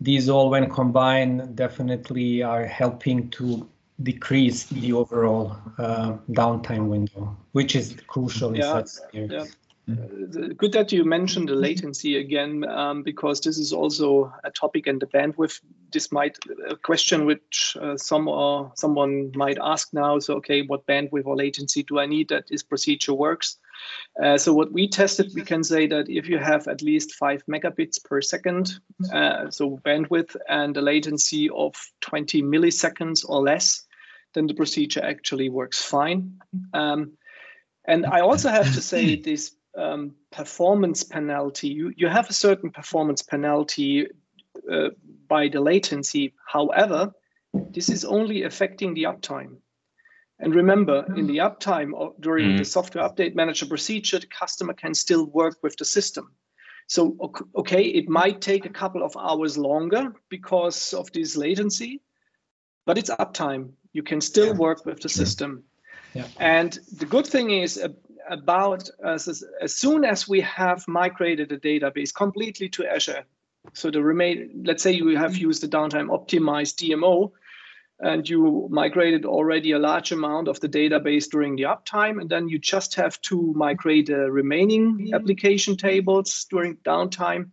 these 0.00 0.28
all 0.28 0.50
when 0.50 0.70
combined 0.70 1.54
definitely 1.56 2.42
are 2.42 2.64
helping 2.64 3.30
to 3.30 3.68
decrease 4.02 4.64
the 4.64 4.92
overall 4.92 5.56
uh, 5.78 6.16
downtime 6.30 6.88
window, 6.88 7.36
which 7.52 7.76
is 7.76 7.96
crucial 8.06 8.56
yeah, 8.56 8.78
in 8.78 8.86
such 8.86 9.04
yeah. 9.12 9.44
Uh, 9.86 10.48
good 10.56 10.72
that 10.72 10.92
you 10.92 11.04
mentioned 11.04 11.48
the 11.48 11.54
latency 11.54 12.16
again, 12.16 12.64
um, 12.64 13.02
because 13.02 13.40
this 13.40 13.58
is 13.58 13.70
also 13.70 14.32
a 14.42 14.50
topic 14.50 14.86
and 14.86 15.00
the 15.00 15.06
bandwidth. 15.06 15.60
This 15.92 16.10
might 16.10 16.38
a 16.70 16.76
question 16.76 17.26
which 17.26 17.76
uh, 17.78 17.96
some 17.98 18.26
or 18.26 18.72
someone 18.76 19.30
might 19.34 19.58
ask 19.60 19.92
now. 19.92 20.18
So, 20.20 20.36
okay, 20.36 20.62
what 20.62 20.86
bandwidth 20.86 21.26
or 21.26 21.36
latency 21.36 21.82
do 21.82 21.98
I 21.98 22.06
need 22.06 22.30
that 22.30 22.46
this 22.48 22.62
procedure 22.62 23.12
works? 23.12 23.58
Uh, 24.22 24.38
so, 24.38 24.54
what 24.54 24.72
we 24.72 24.88
tested, 24.88 25.32
we 25.34 25.42
can 25.42 25.62
say 25.62 25.86
that 25.86 26.08
if 26.08 26.30
you 26.30 26.38
have 26.38 26.66
at 26.66 26.80
least 26.80 27.16
five 27.16 27.44
megabits 27.46 28.02
per 28.02 28.22
second, 28.22 28.80
uh, 29.12 29.50
so 29.50 29.78
bandwidth 29.84 30.34
and 30.48 30.74
a 30.78 30.82
latency 30.82 31.50
of 31.50 31.74
20 32.00 32.42
milliseconds 32.42 33.22
or 33.28 33.42
less, 33.42 33.84
then 34.32 34.46
the 34.46 34.54
procedure 34.54 35.04
actually 35.04 35.50
works 35.50 35.84
fine. 35.84 36.40
Um, 36.72 37.18
and 37.86 38.06
I 38.06 38.20
also 38.20 38.48
have 38.48 38.72
to 38.74 38.80
say 38.80 39.16
this 39.22 39.54
um, 39.76 40.14
performance 40.30 41.02
penalty. 41.02 41.68
You, 41.68 41.92
you 41.96 42.08
have 42.08 42.28
a 42.30 42.34
certain 42.34 42.70
performance 42.70 43.22
penalty 43.22 44.06
uh, 44.70 44.90
by 45.28 45.48
the 45.48 45.60
latency. 45.60 46.34
However, 46.46 47.12
this 47.52 47.88
is 47.88 48.04
only 48.04 48.42
affecting 48.42 48.94
the 48.94 49.04
uptime. 49.04 49.56
And 50.40 50.54
remember, 50.54 51.06
in 51.16 51.26
the 51.26 51.38
uptime 51.38 51.92
or 51.94 52.12
during 52.18 52.50
mm. 52.50 52.58
the 52.58 52.64
software 52.64 53.08
update 53.08 53.34
manager 53.34 53.66
procedure, 53.66 54.18
the 54.18 54.26
customer 54.26 54.74
can 54.74 54.92
still 54.94 55.26
work 55.26 55.58
with 55.62 55.76
the 55.76 55.84
system. 55.84 56.32
So, 56.86 57.16
okay, 57.54 57.84
it 57.84 58.08
might 58.08 58.40
take 58.40 58.66
a 58.66 58.70
couple 58.70 59.02
of 59.02 59.16
hours 59.16 59.56
longer 59.56 60.12
because 60.28 60.92
of 60.92 61.10
this 61.12 61.36
latency, 61.36 62.02
but 62.84 62.98
it's 62.98 63.10
uptime. 63.10 63.70
You 63.92 64.02
can 64.02 64.20
still 64.20 64.48
yeah. 64.48 64.58
work 64.58 64.84
with 64.84 65.00
the 65.00 65.08
system. 65.08 65.62
Yeah. 66.14 66.26
And 66.38 66.78
the 66.92 67.06
good 67.06 67.26
thing 67.26 67.50
is, 67.50 67.78
uh, 67.78 67.88
about 68.28 68.88
uh, 69.04 69.12
as, 69.12 69.44
as 69.60 69.74
soon 69.74 70.04
as 70.04 70.28
we 70.28 70.40
have 70.40 70.86
migrated 70.88 71.48
the 71.48 71.58
database 71.58 72.14
completely 72.14 72.68
to 72.70 72.86
Azure. 72.86 73.24
So 73.72 73.90
the 73.90 74.02
remain, 74.02 74.62
let's 74.64 74.82
say 74.82 74.92
you 74.92 75.16
have 75.16 75.36
used 75.36 75.62
the 75.62 75.68
downtime 75.68 76.08
optimized 76.08 76.76
DMO, 76.76 77.32
and 78.00 78.28
you 78.28 78.68
migrated 78.70 79.24
already 79.24 79.72
a 79.72 79.78
large 79.78 80.12
amount 80.12 80.48
of 80.48 80.60
the 80.60 80.68
database 80.68 81.30
during 81.30 81.56
the 81.56 81.62
uptime, 81.62 82.20
and 82.20 82.28
then 82.28 82.48
you 82.48 82.58
just 82.58 82.94
have 82.96 83.20
to 83.22 83.52
migrate 83.54 84.06
the 84.06 84.30
remaining 84.30 84.98
mm-hmm. 84.98 85.14
application 85.14 85.76
tables 85.76 86.46
during 86.50 86.76
downtime. 86.78 87.50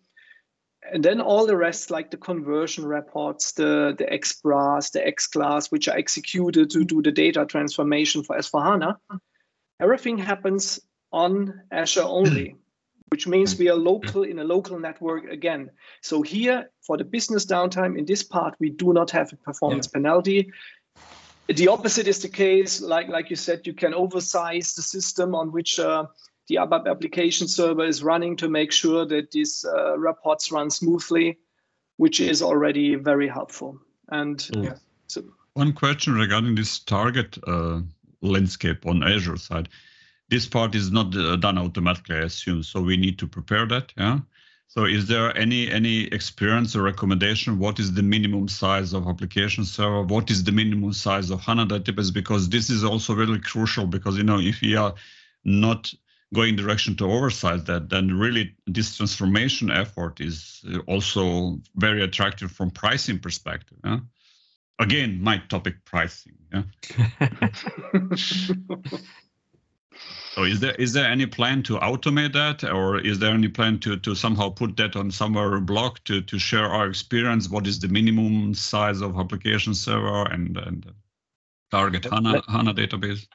And 0.92 1.06
then 1.06 1.22
all 1.22 1.46
the 1.46 1.56
rest, 1.56 1.92
like 1.92 2.10
the 2.10 2.18
conversion 2.18 2.86
reports, 2.86 3.52
the, 3.54 3.96
the 3.98 4.06
XPRAs, 4.06 4.92
the 4.92 5.06
X 5.08 5.28
class, 5.28 5.72
which 5.72 5.88
are 5.88 5.96
executed 5.96 6.72
to 6.72 6.84
do 6.84 7.02
the 7.02 7.12
data 7.12 7.46
transformation 7.46 8.24
for 8.24 8.36
S4HANA, 8.36 8.98
everything 9.82 10.18
happens 10.18 10.80
on 11.12 11.62
Azure 11.72 12.04
only, 12.04 12.56
which 13.10 13.28
means 13.28 13.58
we 13.58 13.70
are 13.70 13.76
local 13.76 14.24
in 14.24 14.40
a 14.40 14.44
local 14.44 14.80
network 14.80 15.26
again. 15.26 15.70
So 16.02 16.22
here 16.22 16.70
for 16.82 16.98
the 16.98 17.04
business 17.04 17.46
downtime 17.46 17.98
in 17.98 18.06
this 18.06 18.24
part, 18.24 18.56
we 18.60 18.70
do 18.70 18.94
not 18.94 19.12
have 19.12 19.34
a 19.34 19.38
performance 19.38 19.88
yeah. 19.88 20.00
penalty. 20.00 20.52
The 21.48 21.68
opposite 21.68 22.08
is 22.08 22.22
the 22.22 22.30
case. 22.30 22.80
Like, 22.82 23.10
like 23.10 23.30
you 23.30 23.36
said, 23.36 23.68
you 23.68 23.74
can 23.74 23.94
oversize 23.94 24.74
the 24.74 24.82
system 24.82 25.36
on 25.36 25.52
which 25.52 25.80
uh, 25.80 26.06
the 26.48 26.56
ABAP 26.56 26.90
application 26.90 27.48
server 27.48 27.84
is 27.84 28.04
running 28.04 28.38
to 28.38 28.48
make 28.48 28.72
sure 28.72 29.06
that 29.06 29.32
these 29.32 29.66
uh, 29.66 29.98
reports 29.98 30.52
run 30.52 30.70
smoothly, 30.70 31.38
which 31.98 32.22
is 32.22 32.42
already 32.42 32.96
very 32.96 33.28
helpful. 33.28 33.78
And 34.10 34.38
mm. 34.38 34.64
yeah, 34.64 34.76
so 35.08 35.24
one 35.54 35.74
question 35.74 36.14
regarding 36.14 36.56
this 36.56 36.80
target 36.80 37.38
uh, 37.46 37.82
landscape 38.22 38.86
on 38.86 39.04
Azure 39.04 39.38
side. 39.38 39.70
This 40.30 40.48
part 40.48 40.76
is 40.76 40.92
not 40.92 41.16
uh, 41.16 41.36
done 41.36 41.58
automatically, 41.58 42.16
I 42.16 42.22
assume. 42.22 42.64
So 42.64 42.82
we 42.82 42.98
need 42.98 43.20
to 43.20 43.28
prepare 43.28 43.66
that. 43.68 43.94
Yeah. 43.98 44.20
So 44.68 44.86
is 44.86 45.08
there 45.08 45.38
any 45.38 45.70
any 45.70 46.04
experience 46.04 46.78
or 46.78 46.84
recommendation? 46.84 47.60
What 47.60 47.78
is 47.78 47.94
the 47.94 48.04
minimum 48.04 48.48
size 48.48 48.94
of 48.94 49.06
application 49.06 49.66
server? 49.66 50.04
What 50.04 50.32
is 50.32 50.46
the 50.46 50.54
minimum 50.54 50.94
size 50.94 51.30
of 51.30 51.42
HANA 51.42 51.66
database? 51.68 52.14
Because 52.14 52.48
this 52.48 52.70
is 52.70 52.82
also 52.82 53.14
really 53.14 53.40
crucial 53.40 53.86
because 53.86 54.16
you 54.18 54.24
know 54.24 54.40
if 54.40 54.62
we 54.62 54.78
are 54.78 54.94
not 55.44 55.94
going 56.34 56.56
direction 56.56 56.96
to 56.96 57.12
oversize 57.12 57.66
that, 57.66 57.90
then 57.90 58.18
really 58.18 58.56
this 58.66 58.96
transformation 58.96 59.70
effort 59.70 60.22
is 60.22 60.64
also 60.88 61.60
very 61.76 62.02
attractive 62.04 62.52
from 62.52 62.72
pricing 62.72 63.20
perspective. 63.20 63.78
Yeah? 63.84 64.00
Again 64.82 65.22
my 65.22 65.38
topic 65.50 65.76
pricing 65.86 66.34
yeah? 66.54 66.64
So 70.34 70.44
is 70.44 70.62
there 70.62 70.76
is 70.76 70.94
there 70.94 71.12
any 71.12 71.26
plan 71.26 71.62
to 71.64 71.78
automate 71.80 72.32
that 72.34 72.64
or 72.64 73.00
is 73.00 73.20
there 73.20 73.34
any 73.34 73.50
plan 73.50 73.80
to 73.80 73.98
to 73.98 74.16
somehow 74.16 74.50
put 74.50 74.78
that 74.78 74.96
on 74.96 75.12
somewhere 75.12 75.60
block 75.60 76.02
to 76.06 76.22
to 76.22 76.40
share 76.40 76.68
our 76.68 76.88
experience? 76.88 77.50
What 77.50 77.68
is 77.68 77.80
the 77.80 77.90
minimum 77.90 78.54
size 78.54 79.02
of 79.02 79.18
application 79.18 79.74
server 79.74 80.24
and 80.32 80.56
and 80.56 80.90
target 81.70 82.06
hana 82.06 82.42
hana 82.48 82.74
database 82.74 83.28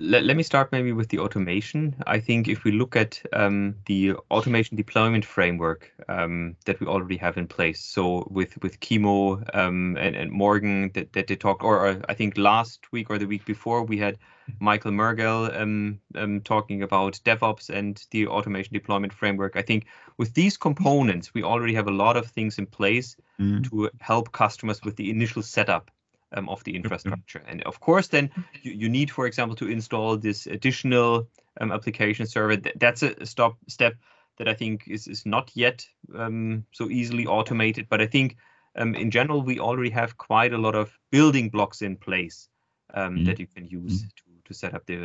let, 0.00 0.24
let 0.24 0.36
me 0.36 0.42
start 0.42 0.70
maybe 0.72 0.92
with 0.92 1.08
the 1.08 1.18
automation. 1.18 1.96
I 2.06 2.20
think 2.20 2.48
if 2.48 2.64
we 2.64 2.72
look 2.72 2.96
at 2.96 3.20
um, 3.32 3.74
the 3.86 4.14
automation 4.30 4.76
deployment 4.76 5.24
framework 5.24 5.92
um, 6.08 6.56
that 6.64 6.80
we 6.80 6.86
already 6.86 7.16
have 7.16 7.36
in 7.36 7.46
place, 7.46 7.80
so 7.80 8.26
with 8.30 8.60
with 8.62 8.80
Kimo 8.80 9.42
um, 9.54 9.96
and, 9.98 10.14
and 10.14 10.30
Morgan 10.30 10.90
that, 10.94 11.12
that 11.12 11.26
they 11.26 11.36
talked, 11.36 11.62
or, 11.62 11.86
or, 11.86 12.00
I 12.08 12.14
think 12.14 12.38
last 12.38 12.92
week 12.92 13.10
or 13.10 13.18
the 13.18 13.26
week 13.26 13.44
before 13.44 13.82
we 13.82 13.98
had 13.98 14.18
Michael 14.60 14.92
Mergel 14.92 15.54
um, 15.60 16.00
um, 16.14 16.40
talking 16.42 16.82
about 16.82 17.20
DevOps 17.24 17.68
and 17.68 18.02
the 18.10 18.26
automation 18.28 18.72
deployment 18.72 19.12
framework. 19.12 19.56
I 19.56 19.62
think 19.62 19.86
with 20.16 20.34
these 20.34 20.56
components, 20.56 21.34
we 21.34 21.42
already 21.42 21.74
have 21.74 21.88
a 21.88 21.92
lot 21.92 22.16
of 22.16 22.26
things 22.26 22.58
in 22.58 22.66
place 22.66 23.16
mm. 23.40 23.68
to 23.70 23.90
help 24.00 24.32
customers 24.32 24.82
with 24.82 24.96
the 24.96 25.10
initial 25.10 25.42
setup 25.42 25.90
um, 26.32 26.48
of 26.48 26.62
the 26.64 26.72
mm-hmm. 26.72 26.84
infrastructure. 26.84 27.42
And 27.46 27.62
of 27.62 27.80
course, 27.80 28.08
then 28.08 28.30
you, 28.62 28.72
you 28.72 28.88
need, 28.88 29.10
for 29.10 29.26
example, 29.26 29.56
to 29.56 29.68
install 29.68 30.16
this 30.16 30.46
additional 30.46 31.28
um, 31.60 31.72
application 31.72 32.26
server. 32.26 32.56
Th 32.56 32.74
that's 32.78 33.02
a 33.02 33.26
stop 33.26 33.56
step 33.68 33.94
that 34.38 34.48
I 34.48 34.54
think 34.54 34.84
is, 34.86 35.08
is 35.08 35.26
not 35.26 35.50
yet 35.54 35.86
um, 36.14 36.64
so 36.72 36.88
easily 36.88 37.26
automated. 37.26 37.86
But 37.88 38.00
I 38.00 38.06
think 38.06 38.36
um, 38.76 38.94
in 38.94 39.10
general, 39.10 39.42
we 39.42 39.58
already 39.58 39.90
have 39.90 40.16
quite 40.16 40.52
a 40.52 40.58
lot 40.58 40.74
of 40.74 40.96
building 41.10 41.50
blocks 41.50 41.82
in 41.82 41.96
place 41.96 42.48
mm. 42.94 43.26
that 43.26 43.40
you 43.40 43.46
can 43.46 43.66
use 43.66 44.02
mm. 44.02 44.08
to, 44.16 44.22
to 44.44 44.54
set 44.54 44.74
up 44.74 44.86
the. 44.86 44.96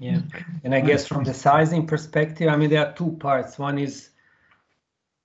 yeah. 0.00 0.20
And 0.62 0.74
I 0.74 0.80
guess 0.80 1.06
from 1.06 1.24
the 1.24 1.34
sizing 1.34 1.86
perspective, 1.86 2.48
I 2.48 2.56
mean, 2.56 2.70
there 2.70 2.86
are 2.86 2.92
two 2.92 3.16
parts. 3.20 3.58
One 3.58 3.78
is 3.78 4.09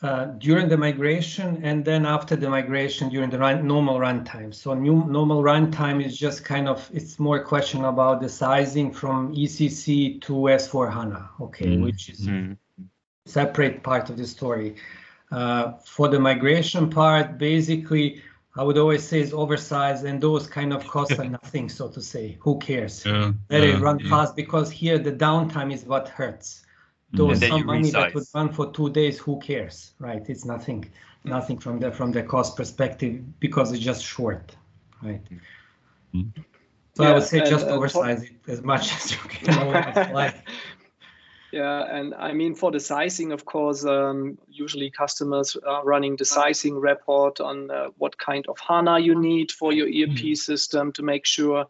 uh, 0.02 0.26
during 0.40 0.68
the 0.68 0.78
migration 0.78 1.64
and 1.64 1.86
then 1.86 2.06
after 2.06 2.36
the 2.36 2.50
migration 2.50 3.10
during 3.10 3.30
the 3.30 3.40
run, 3.40 3.66
normal 3.66 3.98
runtime. 3.98 4.54
So 4.54 4.74
new 4.74 5.06
normal 5.06 5.42
runtime 5.42 6.04
is 6.04 6.18
just 6.18 6.44
kind 6.44 6.68
of 6.68 6.90
it's 6.94 7.18
more 7.18 7.38
a 7.38 7.44
question 7.44 7.86
about 7.86 8.22
the 8.22 8.30
sizing 8.30 8.92
from 8.92 9.34
ECC 9.34 10.22
to 10.24 10.34
S4 10.34 10.92
HANA, 10.92 11.30
okay, 11.42 11.68
mm. 11.68 11.84
which 11.84 12.10
is 12.10 12.28
mm. 12.28 12.58
separate 13.26 13.84
part 13.84 14.10
of 14.10 14.18
the 14.18 14.28
story. 14.28 14.76
Uh, 15.32 15.74
for 15.84 16.08
the 16.08 16.20
migration 16.20 16.90
part, 16.90 17.38
basically, 17.38 18.22
I 18.58 18.64
would 18.64 18.78
always 18.78 19.04
say 19.04 19.20
is 19.22 19.34
oversized 19.34 20.06
and 20.06 20.22
those 20.22 20.48
kind 20.48 20.72
of 20.74 20.86
costs 20.88 21.18
are 21.18 21.30
nothing, 21.42 21.70
so 21.70 21.90
to 21.90 22.02
say. 22.02 22.38
Who 22.42 22.60
cares? 22.60 23.06
Yeah, 23.06 23.32
Let 23.50 23.64
it 23.64 23.80
run 23.80 24.00
yeah. 24.00 24.10
fast 24.10 24.36
because 24.36 24.72
here 24.72 24.98
the 24.98 25.12
downtime 25.12 25.74
is 25.74 25.86
what 25.86 26.10
hurts. 26.10 26.66
Mhm. 27.14 27.18
Those 27.18 27.48
some 27.48 27.60
you 27.60 27.66
money 27.66 27.92
that 27.92 28.14
would 28.14 28.24
run 28.34 28.50
for 28.52 28.72
two 28.72 28.90
days, 28.90 29.20
who 29.20 29.40
cares, 29.40 29.94
right? 30.00 30.28
It's 30.30 30.46
nothing, 30.46 30.86
nothing 31.24 31.58
from 31.60 31.80
the 31.80 31.92
from 31.92 32.12
the 32.12 32.24
cost 32.24 32.58
perspective 32.58 33.40
because 33.40 33.72
it's 33.72 33.84
just 33.84 34.04
short, 34.04 34.56
right? 35.04 35.22
Mhm. 36.14 36.34
So 36.96 37.04
I 37.04 37.14
would 37.14 37.24
say 37.24 37.40
and, 37.40 37.50
just 37.50 37.66
uh, 37.66 37.70
for- 37.70 37.76
oversize 37.76 38.24
it 38.24 38.32
as 38.48 38.62
much 38.62 38.94
as 38.96 39.12
you 39.12 39.18
can. 39.30 39.54
Yeah, 41.56 41.86
and 41.90 42.14
I 42.16 42.34
mean 42.34 42.54
for 42.54 42.70
the 42.70 42.82
sizing, 42.82 43.32
of 43.32 43.46
course, 43.46 43.86
um, 43.86 44.38
usually 44.50 44.92
customers 44.92 45.56
are 45.66 45.86
running 45.86 46.18
the 46.18 46.26
sizing 46.26 46.76
report 46.76 47.40
on 47.40 47.72
uh, 47.72 47.88
what 47.98 48.18
kind 48.18 48.46
of 48.50 48.60
HANA 48.60 49.00
you 49.00 49.18
need 49.18 49.54
for 49.54 49.72
your 49.72 49.88
ERP 49.88 50.36
system 50.36 50.92
to 50.92 51.02
make 51.02 51.26
sure 51.26 51.66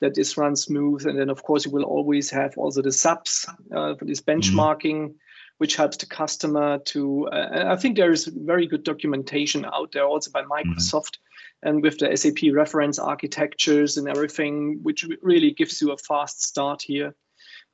that 0.00 0.16
this 0.16 0.36
runs 0.36 0.64
smooth. 0.64 1.06
And 1.06 1.16
then, 1.16 1.30
of 1.30 1.44
course, 1.44 1.64
you 1.64 1.70
will 1.70 1.84
always 1.84 2.28
have 2.30 2.58
also 2.58 2.82
the 2.82 2.90
SAPS 2.90 3.46
uh, 3.72 3.94
for 3.94 4.06
this 4.06 4.20
benchmarking, 4.20 5.14
which 5.58 5.76
helps 5.76 5.98
the 5.98 6.06
customer 6.06 6.78
to. 6.86 7.28
Uh, 7.28 7.48
and 7.52 7.68
I 7.68 7.76
think 7.76 7.96
there 7.96 8.10
is 8.10 8.26
very 8.26 8.66
good 8.66 8.82
documentation 8.82 9.64
out 9.64 9.92
there 9.92 10.04
also 10.04 10.32
by 10.32 10.42
Microsoft. 10.42 11.18
And 11.62 11.80
with 11.80 11.98
the 11.98 12.16
SAP 12.16 12.52
reference 12.52 12.98
architectures 12.98 13.98
and 13.98 14.08
everything, 14.08 14.80
which 14.82 15.06
really 15.22 15.52
gives 15.52 15.80
you 15.80 15.92
a 15.92 15.96
fast 15.96 16.42
start 16.42 16.82
here 16.82 17.14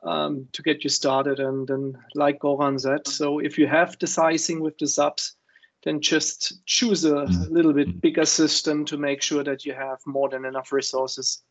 um, 0.05 0.47
to 0.53 0.63
get 0.63 0.85
you 0.85 0.91
started. 0.91 1.41
And 1.41 1.67
then, 1.67 1.97
like 2.15 2.41
Goran 2.41 2.81
said, 2.81 3.09
so 3.09 3.39
if 3.39 3.59
you 3.59 3.67
have 3.67 3.99
the 3.99 4.07
sizing 4.07 4.61
with 4.61 4.77
the 4.79 4.87
SAPS, 4.87 5.37
then 5.85 6.01
just 6.01 6.65
choose 6.67 7.05
a 7.05 7.27
Mm. 7.27 7.51
little 7.51 7.73
bit 7.73 8.01
bigger 8.01 8.25
system 8.25 8.85
to 8.87 8.97
make 8.97 9.23
sure 9.23 9.45
that 9.45 9.67
you 9.67 9.75
have 9.75 9.99
more 10.07 10.29
than 10.29 10.45
enough 10.45 10.73
resources 10.73 11.43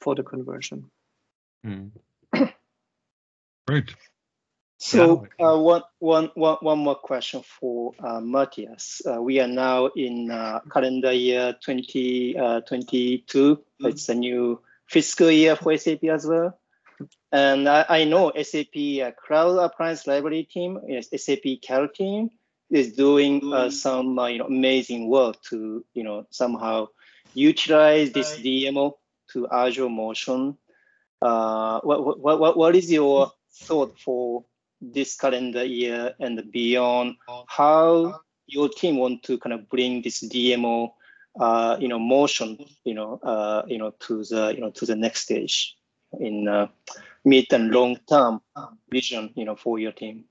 for 0.00 0.14
the 0.14 0.22
conversion. 0.22 0.90
Mm. 1.66 1.90
Great. 3.66 3.94
So 4.78 5.26
uh, 5.40 5.58
one, 5.58 5.82
one, 5.98 6.30
one, 6.34 6.58
one 6.60 6.78
more 6.78 6.94
question 6.94 7.42
for 7.42 7.92
uh, 7.98 8.20
Mathias. 8.20 9.00
Uh, 9.06 9.22
we 9.22 9.40
are 9.40 9.48
now 9.48 9.86
in 9.96 10.30
uh, 10.30 10.60
calendar 10.70 11.12
year 11.12 11.54
2022. 11.64 13.64
It's 13.80 14.08
a 14.08 14.14
new 14.14 14.60
fiscal 14.86 15.30
year 15.30 15.56
for 15.56 15.76
SAP 15.76 16.04
as 16.04 16.26
well. 16.26 16.58
And 17.32 17.68
I, 17.68 17.84
I 17.88 18.04
know 18.04 18.32
SAP 18.40 18.76
uh, 19.02 19.10
Cloud 19.12 19.58
Appliance 19.58 20.06
Library 20.06 20.44
team, 20.44 20.80
yes, 20.86 21.08
SAP 21.16 21.60
CAL 21.62 21.88
team, 21.88 22.30
is 22.70 22.94
doing 22.94 23.52
uh, 23.52 23.70
some 23.70 24.18
uh, 24.18 24.26
you 24.26 24.38
know 24.38 24.46
amazing 24.46 25.08
work 25.08 25.40
to 25.50 25.84
you 25.94 26.02
know 26.02 26.26
somehow 26.30 26.88
utilize 27.34 28.12
this 28.12 28.38
DMO 28.38 28.94
to 29.32 29.48
Azure 29.48 29.88
Motion. 29.88 30.56
Uh, 31.20 31.80
what, 31.80 32.18
what, 32.18 32.40
what, 32.40 32.56
what 32.56 32.76
is 32.76 32.90
your 32.90 33.32
thought 33.52 33.98
for 33.98 34.44
this 34.80 35.16
calendar 35.16 35.64
year 35.64 36.14
and 36.20 36.50
beyond? 36.50 37.16
How 37.48 38.20
your 38.46 38.68
team 38.68 38.96
want 38.96 39.22
to 39.24 39.38
kind 39.38 39.52
of 39.52 39.68
bring 39.68 40.02
this 40.02 40.22
DMO, 40.22 40.92
uh, 41.40 41.76
you 41.80 41.88
know, 41.88 41.98
motion, 41.98 42.58
you 42.84 42.94
know, 42.94 43.18
uh, 43.22 43.62
you 43.66 43.78
know, 43.78 43.92
to 44.00 44.24
the 44.24 44.52
you 44.54 44.60
know 44.60 44.70
to 44.70 44.86
the 44.86 44.96
next 44.96 45.22
stage 45.22 45.75
in 46.20 46.48
uh, 46.48 46.68
mid 47.24 47.52
and 47.52 47.70
long 47.70 47.98
term 48.08 48.40
vision, 48.90 49.32
you 49.34 49.44
know, 49.44 49.56
for 49.56 49.78
your 49.78 49.92
team. 49.92 50.24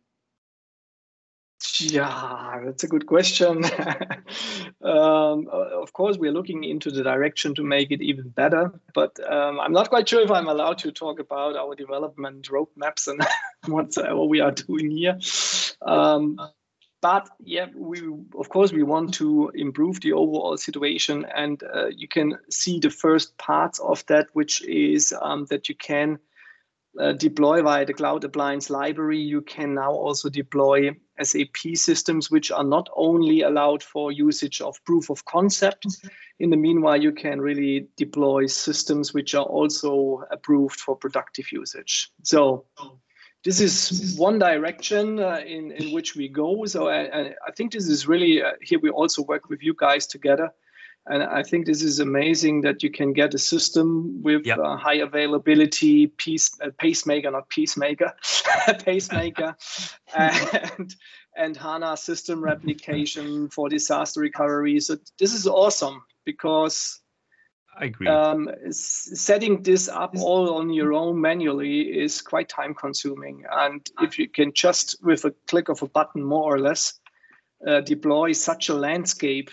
Yeah, 1.80 2.62
that's 2.63 2.84
a 2.84 2.88
good 2.88 3.06
question. 3.06 3.63
um, 4.84 5.48
of 5.50 5.93
course, 5.93 6.17
we're 6.17 6.32
looking 6.32 6.63
into 6.63 6.91
the 6.91 7.04
direction 7.04 7.56
to 7.56 7.63
make 7.63 7.91
it 7.91 8.02
even 8.02 8.30
better, 8.30 8.71
but 8.93 9.17
um, 9.32 9.60
I'm 9.60 9.74
not 9.74 9.89
quite 9.89 10.08
sure 10.08 10.21
if 10.21 10.32
I'm 10.32 10.48
allowed 10.48 10.78
to 10.80 10.91
talk 10.91 11.19
about 11.19 11.56
our 11.56 11.76
development 11.76 12.48
roadmaps 12.50 13.08
and 13.08 13.26
whatsoever 13.74 14.24
we 14.24 14.41
are 14.41 14.52
doing 14.52 14.91
here. 14.91 15.17
Um, 15.82 16.39
but 17.06 17.30
yeah, 17.39 17.68
we 17.76 18.00
of 18.36 18.50
course 18.50 18.74
we 18.74 18.82
want 18.82 19.13
to 19.13 19.52
improve 19.54 20.02
the 20.02 20.13
overall 20.13 20.58
situation, 20.58 21.24
and 21.36 21.62
uh, 21.62 21.86
you 21.96 22.08
can 22.08 22.36
see 22.50 22.80
the 22.80 22.89
first 22.89 23.38
parts 23.38 23.78
of 23.78 24.04
that, 24.08 24.26
which 24.34 24.63
is 24.63 25.13
um, 25.22 25.46
that 25.52 25.70
you 25.70 25.76
can 25.76 26.18
uh, 27.00 27.12
deploy 27.12 27.62
via 27.62 27.86
the 27.86 27.94
Cloud 27.94 28.24
Appliance 28.24 28.72
Library. 28.72 29.20
You 29.20 29.41
can 29.41 29.76
now 29.76 29.91
also 29.91 30.30
deploy 30.30 30.96
SAP 31.22 31.76
systems, 31.76 32.32
which 32.32 32.50
are 32.50 32.63
not 32.63 32.89
only 32.96 33.41
allowed 33.44 33.84
for 33.84 34.12
usage 34.12 34.60
of 34.60 34.84
proof 34.84 35.12
of 35.12 35.24
concept. 35.26 35.86
In 36.39 36.50
the 36.50 36.58
meanwhile, 36.58 37.00
you 37.00 37.12
can 37.12 37.39
really 37.39 37.88
deploy 37.98 38.48
systems 38.48 39.13
which 39.13 39.36
are 39.36 39.46
also 39.46 40.24
approved 40.32 40.80
for 40.80 40.96
productive 40.96 41.52
usage. 41.52 42.10
So 42.24 42.65
this 43.45 43.62
is 43.62 44.15
one 44.17 44.39
direction 44.39 45.19
uh, 45.19 45.39
in, 45.45 45.71
in 45.71 45.93
which 45.93 46.15
we 46.15 46.27
go. 46.27 46.65
So 46.65 46.89
I, 46.89 47.03
I- 47.21 47.34
I 47.47 47.51
think 47.55 47.71
this 47.71 47.88
is 47.88 48.08
really, 48.08 48.41
uh, 48.41 48.53
here 48.62 48.79
we 48.79 48.89
also 48.89 49.21
work 49.21 49.49
with 49.49 49.62
you 49.63 49.75
guys 49.77 50.08
together. 50.08 50.51
And 51.08 51.21
I 51.21 51.43
think 51.43 51.67
this 51.67 51.84
is 51.84 51.99
amazing 51.99 52.62
that 52.62 52.81
you 52.81 52.89
can 52.89 53.13
get 53.13 53.36
a 53.36 53.38
system 53.38 54.23
with 54.23 54.43
Yep. 54.47 54.58
uh, 54.58 54.75
high 54.75 54.95
availability, 54.95 56.08
peace, 56.08 56.49
uh, 56.63 56.71
pacemaker, 56.79 57.29
not 57.29 57.47
peacemaker, 57.49 58.12
pacemaker, 58.84 59.55
and 60.17 60.95
and 61.38 61.55
HANA 61.55 61.97
system 61.97 62.43
replication 62.43 63.49
for 63.49 63.69
disaster 63.69 64.19
recovery. 64.21 64.79
So 64.79 64.97
this 65.19 65.34
is 65.36 65.45
awesome 65.45 66.03
because 66.23 67.01
I 67.78 67.86
agree. 67.86 68.08
um, 68.08 68.50
setting 68.72 69.62
this 69.62 69.90
up 69.90 70.16
all 70.18 70.56
on 70.56 70.72
your 70.72 70.94
own 70.94 71.20
manually 71.20 71.82
is 71.82 72.22
quite 72.22 72.48
time 72.48 72.74
consuming. 72.74 73.44
And 73.52 73.86
if 74.02 74.18
you 74.18 74.30
can 74.30 74.54
just 74.54 75.04
with 75.04 75.26
a 75.26 75.34
click 75.48 75.70
of 75.70 75.82
a 75.82 75.88
button, 75.88 76.24
more 76.24 76.54
or 76.54 76.60
less, 76.60 77.00
uh, 77.68 77.82
deploy 77.82 78.32
such 78.32 78.70
a 78.70 78.74
landscape 78.74 79.50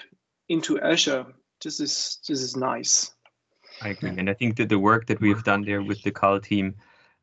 into 0.49 0.81
Azure, 0.81 1.27
this 1.63 1.81
is 1.81 2.19
this 2.29 2.41
is 2.41 2.57
nice. 2.57 3.13
I 3.81 3.91
agree. 3.91 4.11
And 4.17 4.31
I 4.31 4.35
think 4.35 4.57
that 4.57 4.69
the 4.69 4.79
work 4.79 5.07
that 5.07 5.21
we 5.21 5.29
have 5.31 5.45
done 5.45 5.63
there 5.63 5.83
with 5.83 6.03
the 6.03 6.13
CAL 6.13 6.41
team, 6.41 6.75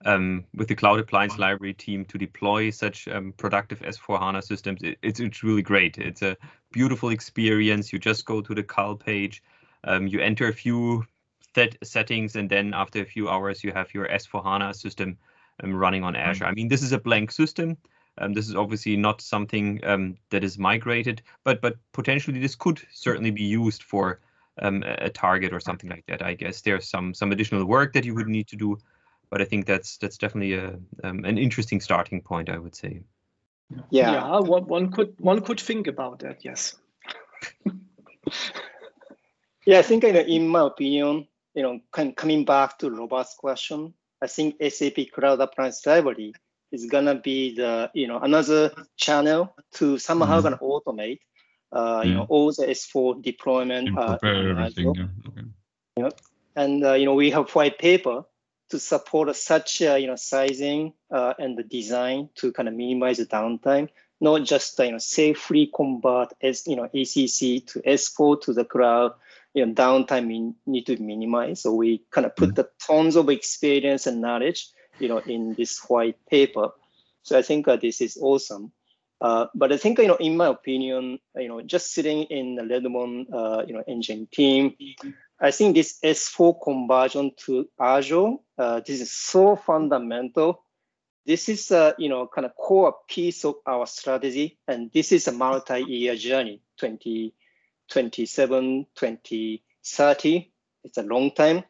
um, 0.06 0.46
with 0.54 0.68
the 0.68 0.76
Cloud 0.76 1.00
Appliance 1.00 1.38
Library 1.38 1.74
team 1.74 2.06
to 2.06 2.18
deploy 2.18 2.70
such 2.70 3.08
um, 3.08 3.34
productive 3.38 3.80
S4 3.80 4.20
HANA 4.20 4.42
systems, 4.42 4.82
it, 4.82 4.98
it's, 5.02 5.20
it's 5.20 5.44
really 5.44 5.62
great. 5.62 5.98
It's 5.98 6.22
a 6.22 6.36
beautiful 6.72 7.10
experience. 7.10 7.94
You 7.94 8.00
just 8.00 8.26
go 8.26 8.42
to 8.42 8.54
the 8.54 8.64
CAL 8.64 8.96
page, 8.96 9.42
um, 9.84 10.08
you 10.08 10.20
enter 10.20 10.48
a 10.48 10.54
few 10.54 11.06
set 11.56 11.78
settings, 11.84 12.36
and 12.36 12.50
then 12.50 12.74
after 12.74 13.02
a 13.02 13.06
few 13.06 13.30
hours, 13.30 13.63
you 13.63 13.72
have 13.72 13.94
your 13.94 14.08
S4 14.08 14.44
HANA 14.44 14.74
system 14.74 15.18
um, 15.63 15.74
running 15.74 16.04
on 16.04 16.15
Azure. 16.15 16.46
I 16.46 16.54
mean, 16.54 16.68
this 16.68 16.84
is 16.84 16.92
a 16.92 17.00
blank 17.00 17.32
system. 17.32 17.78
Um, 18.18 18.34
this 18.34 18.50
is 18.50 18.56
obviously 18.56 18.98
not 18.98 19.22
something 19.22 19.80
um, 19.84 20.18
that 20.30 20.44
is 20.44 20.58
migrated, 20.58 21.22
but 21.44 21.62
but 21.62 21.78
potentially 21.94 22.39
this 22.39 22.56
could 22.56 22.82
certainly 22.92 23.32
be 23.32 23.44
used 23.44 23.84
for 23.84 24.20
um, 24.62 24.84
a 24.84 25.06
a 25.06 25.10
target 25.10 25.54
or 25.54 25.60
something 25.60 25.89
like 25.89 26.06
that. 26.08 26.22
I 26.22 26.34
guess 26.34 26.62
there's 26.62 26.89
some 26.89 27.13
some 27.13 27.32
additional 27.32 27.65
work 27.65 27.94
that 27.94 28.06
you 28.06 28.13
would 28.15 28.28
need 28.28 28.48
to 28.50 28.58
do, 28.58 28.78
but 29.30 29.42
I 29.42 29.46
think 29.46 29.65
that's 29.65 29.98
that's 29.98 30.18
definitely 30.18 30.56
a 30.56 30.78
um, 31.04 31.24
an 31.24 31.38
interesting 31.38 31.82
starting 31.82 32.22
point. 32.22 32.50
I 32.50 32.58
would 32.58 32.76
say. 32.76 33.02
Yeah. 33.92 34.39
one, 34.39 34.66
one 34.66 34.91
could 34.91 35.14
one 35.20 35.41
could 35.41 35.60
think 35.60 35.88
about 35.88 36.20
that. 36.20 36.43
Yes. 36.43 36.76
Yeah, 39.70 39.78
I 39.78 39.82
think 39.84 40.03
you 40.03 40.09
in 40.09 40.47
my 40.47 40.65
opinion, 40.65 41.28
you 41.53 41.61
know, 41.61 41.80
com- 41.91 42.13
coming 42.13 42.43
back 42.43 42.80
to 42.80 42.89
Robert's 42.89 43.36
question, 43.36 43.93
I 44.20 44.26
think 44.26 44.55
SAP 44.67 45.11
Cloud 45.13 45.39
Appliance 45.41 45.86
Library 45.86 46.34
is 46.72 46.88
gonna 46.88 47.13
be 47.13 47.53
the 47.53 47.91
you 47.93 48.07
know 48.07 48.17
another 48.17 48.72
channel 48.97 49.55
to 49.74 49.99
somehow 49.99 50.39
Mhm. 50.39 50.43
gonna 50.43 50.57
automate, 50.57 51.20
uh, 51.72 52.01
you 52.03 52.09
Yeah. 52.09 52.17
know, 52.17 52.26
all 52.30 52.51
the 52.51 52.67
S4 52.67 53.22
deployment. 53.22 53.89
And 53.89 53.99
uh, 53.99 54.17
prepare 54.17 54.49
everything. 54.49 54.95
Yeah. 54.95 55.07
Okay. 55.28 56.15
And 56.55 56.84
uh, 56.84 56.93
you 56.93 57.05
know, 57.05 57.13
we 57.13 57.30
have 57.30 57.51
white 57.51 57.78
paper 57.78 58.26
to 58.72 58.80
support 58.80 59.36
such 59.36 59.84
uh, 59.84 59.93
you 60.01 60.07
know 60.07 60.15
sizing 60.15 60.93
uh, 61.11 61.36
and 61.38 61.55
the 61.55 61.63
design 61.63 62.30
to 62.38 62.51
kind 62.51 62.67
of 62.70 62.74
minimize 62.74 63.17
the 63.17 63.28
downtime, 63.28 63.89
not 64.20 64.45
just 64.45 64.80
uh, 64.80 64.84
you 64.84 64.93
know 64.93 64.97
safely 64.97 65.67
convert 65.67 66.34
as 66.41 66.65
you 66.65 66.76
know 66.76 66.89
ECC 66.91 67.67
to 67.67 67.82
S4 67.82 68.41
to 68.41 68.53
the 68.53 68.65
cloud. 68.65 69.13
You 69.54 69.66
know, 69.66 69.74
downtime 69.74 70.28
we 70.28 70.54
need 70.66 70.86
to 70.86 71.02
minimize. 71.02 71.62
So 71.62 71.74
we 71.74 72.04
kind 72.12 72.26
of 72.26 72.36
put 72.36 72.56
the 72.56 72.70
tons 72.86 73.16
of 73.16 73.30
experience 73.30 74.08
and 74.08 74.22
knowledge, 74.22 74.70
you 75.00 75.08
know, 75.08 75.20
in 75.20 75.54
this 75.56 75.80
white 75.88 76.18
paper. 76.30 76.70
So 77.24 77.38
I 77.38 77.41
think 77.41 77.68
uh, 77.68 77.76
this 77.76 78.02
is 78.02 78.18
awesome. 78.22 78.72
Uh, 79.22 79.47
but 79.54 79.74
I 79.74 79.78
think 79.78 80.00
you 80.00 80.08
know, 80.08 80.16
in 80.16 80.38
my 80.38 80.47
opinion, 80.47 81.20
you 81.36 81.47
know, 81.47 81.62
just 81.62 81.93
sitting 81.93 82.24
in 82.24 82.56
the 82.56 82.66
Redmond, 82.66 83.28
uh, 83.34 83.64
you 83.68 83.74
know, 83.74 83.84
engine 83.88 84.28
team, 84.32 84.76
I 85.41 85.52
think 85.52 85.76
this 85.76 86.00
S4 86.04 86.62
conversion 86.64 87.32
to 87.45 87.68
Azure, 87.80 88.36
uh, 88.58 88.82
this 88.86 89.02
is 89.02 89.12
so 89.12 89.56
fundamental 89.56 90.64
this 91.30 91.47
is 91.47 91.70
a 91.70 91.93
you 92.00 92.10
know 92.10 92.28
kind 92.28 92.45
of 92.45 92.56
core 92.56 92.95
piece 93.08 93.45
of 93.45 93.56
our 93.68 93.86
strategy, 93.86 94.58
and 94.68 94.91
this 94.91 95.12
is 95.12 95.28
a 95.28 95.32
multi-year 95.32 96.16
journey. 96.16 96.60
2027, 97.90 98.86
2030. 98.96 100.52
It's 100.84 100.98
a 100.98 101.04
long 101.04 101.32
time, 101.32 101.64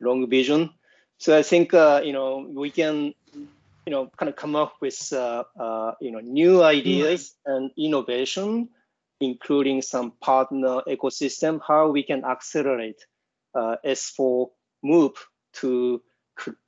long 0.00 0.28
vision. 0.28 0.70
So 1.18 1.36
I 1.36 1.42
think 1.42 1.74
uh, 1.74 2.00
you 2.04 2.12
know 2.12 2.48
we 2.48 2.70
can 2.70 3.12
you 3.34 3.90
know 3.90 4.10
kind 4.16 4.28
of 4.28 4.36
come 4.36 4.56
up 4.56 4.74
with 4.80 5.12
uh, 5.12 5.44
uh, 5.58 5.92
you 6.00 6.10
know 6.10 6.20
new 6.20 6.62
ideas 6.62 7.34
and 7.44 7.70
innovation, 7.76 8.68
including 9.20 9.82
some 9.82 10.12
partner 10.20 10.82
ecosystem, 10.86 11.60
how 11.66 11.90
we 11.90 12.02
can 12.02 12.24
accelerate 12.24 13.04
uh, 13.54 13.76
S4 13.84 14.48
move 14.82 15.12
to 15.54 16.02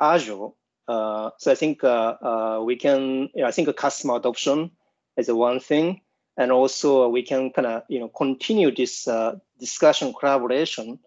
Azure. 0.00 0.48
Uh, 0.88 1.30
so 1.38 1.52
I 1.52 1.54
think 1.54 1.84
uh, 1.84 2.60
we 2.64 2.76
can, 2.76 3.28
you 3.34 3.42
know, 3.42 3.46
I 3.46 3.52
think 3.52 3.74
customer 3.76 4.16
adoption 4.16 4.72
is 5.16 5.28
a 5.28 5.36
one 5.36 5.60
thing, 5.60 6.00
and 6.40 6.50
also 6.50 7.06
we 7.06 7.22
can 7.22 7.52
kind 7.52 7.66
of, 7.66 7.82
you 7.88 8.00
know, 8.00 8.08
continue 8.08 8.74
this 8.74 9.06
uh, 9.06 9.36
discussion 9.58 10.14
collaboration 10.18 10.98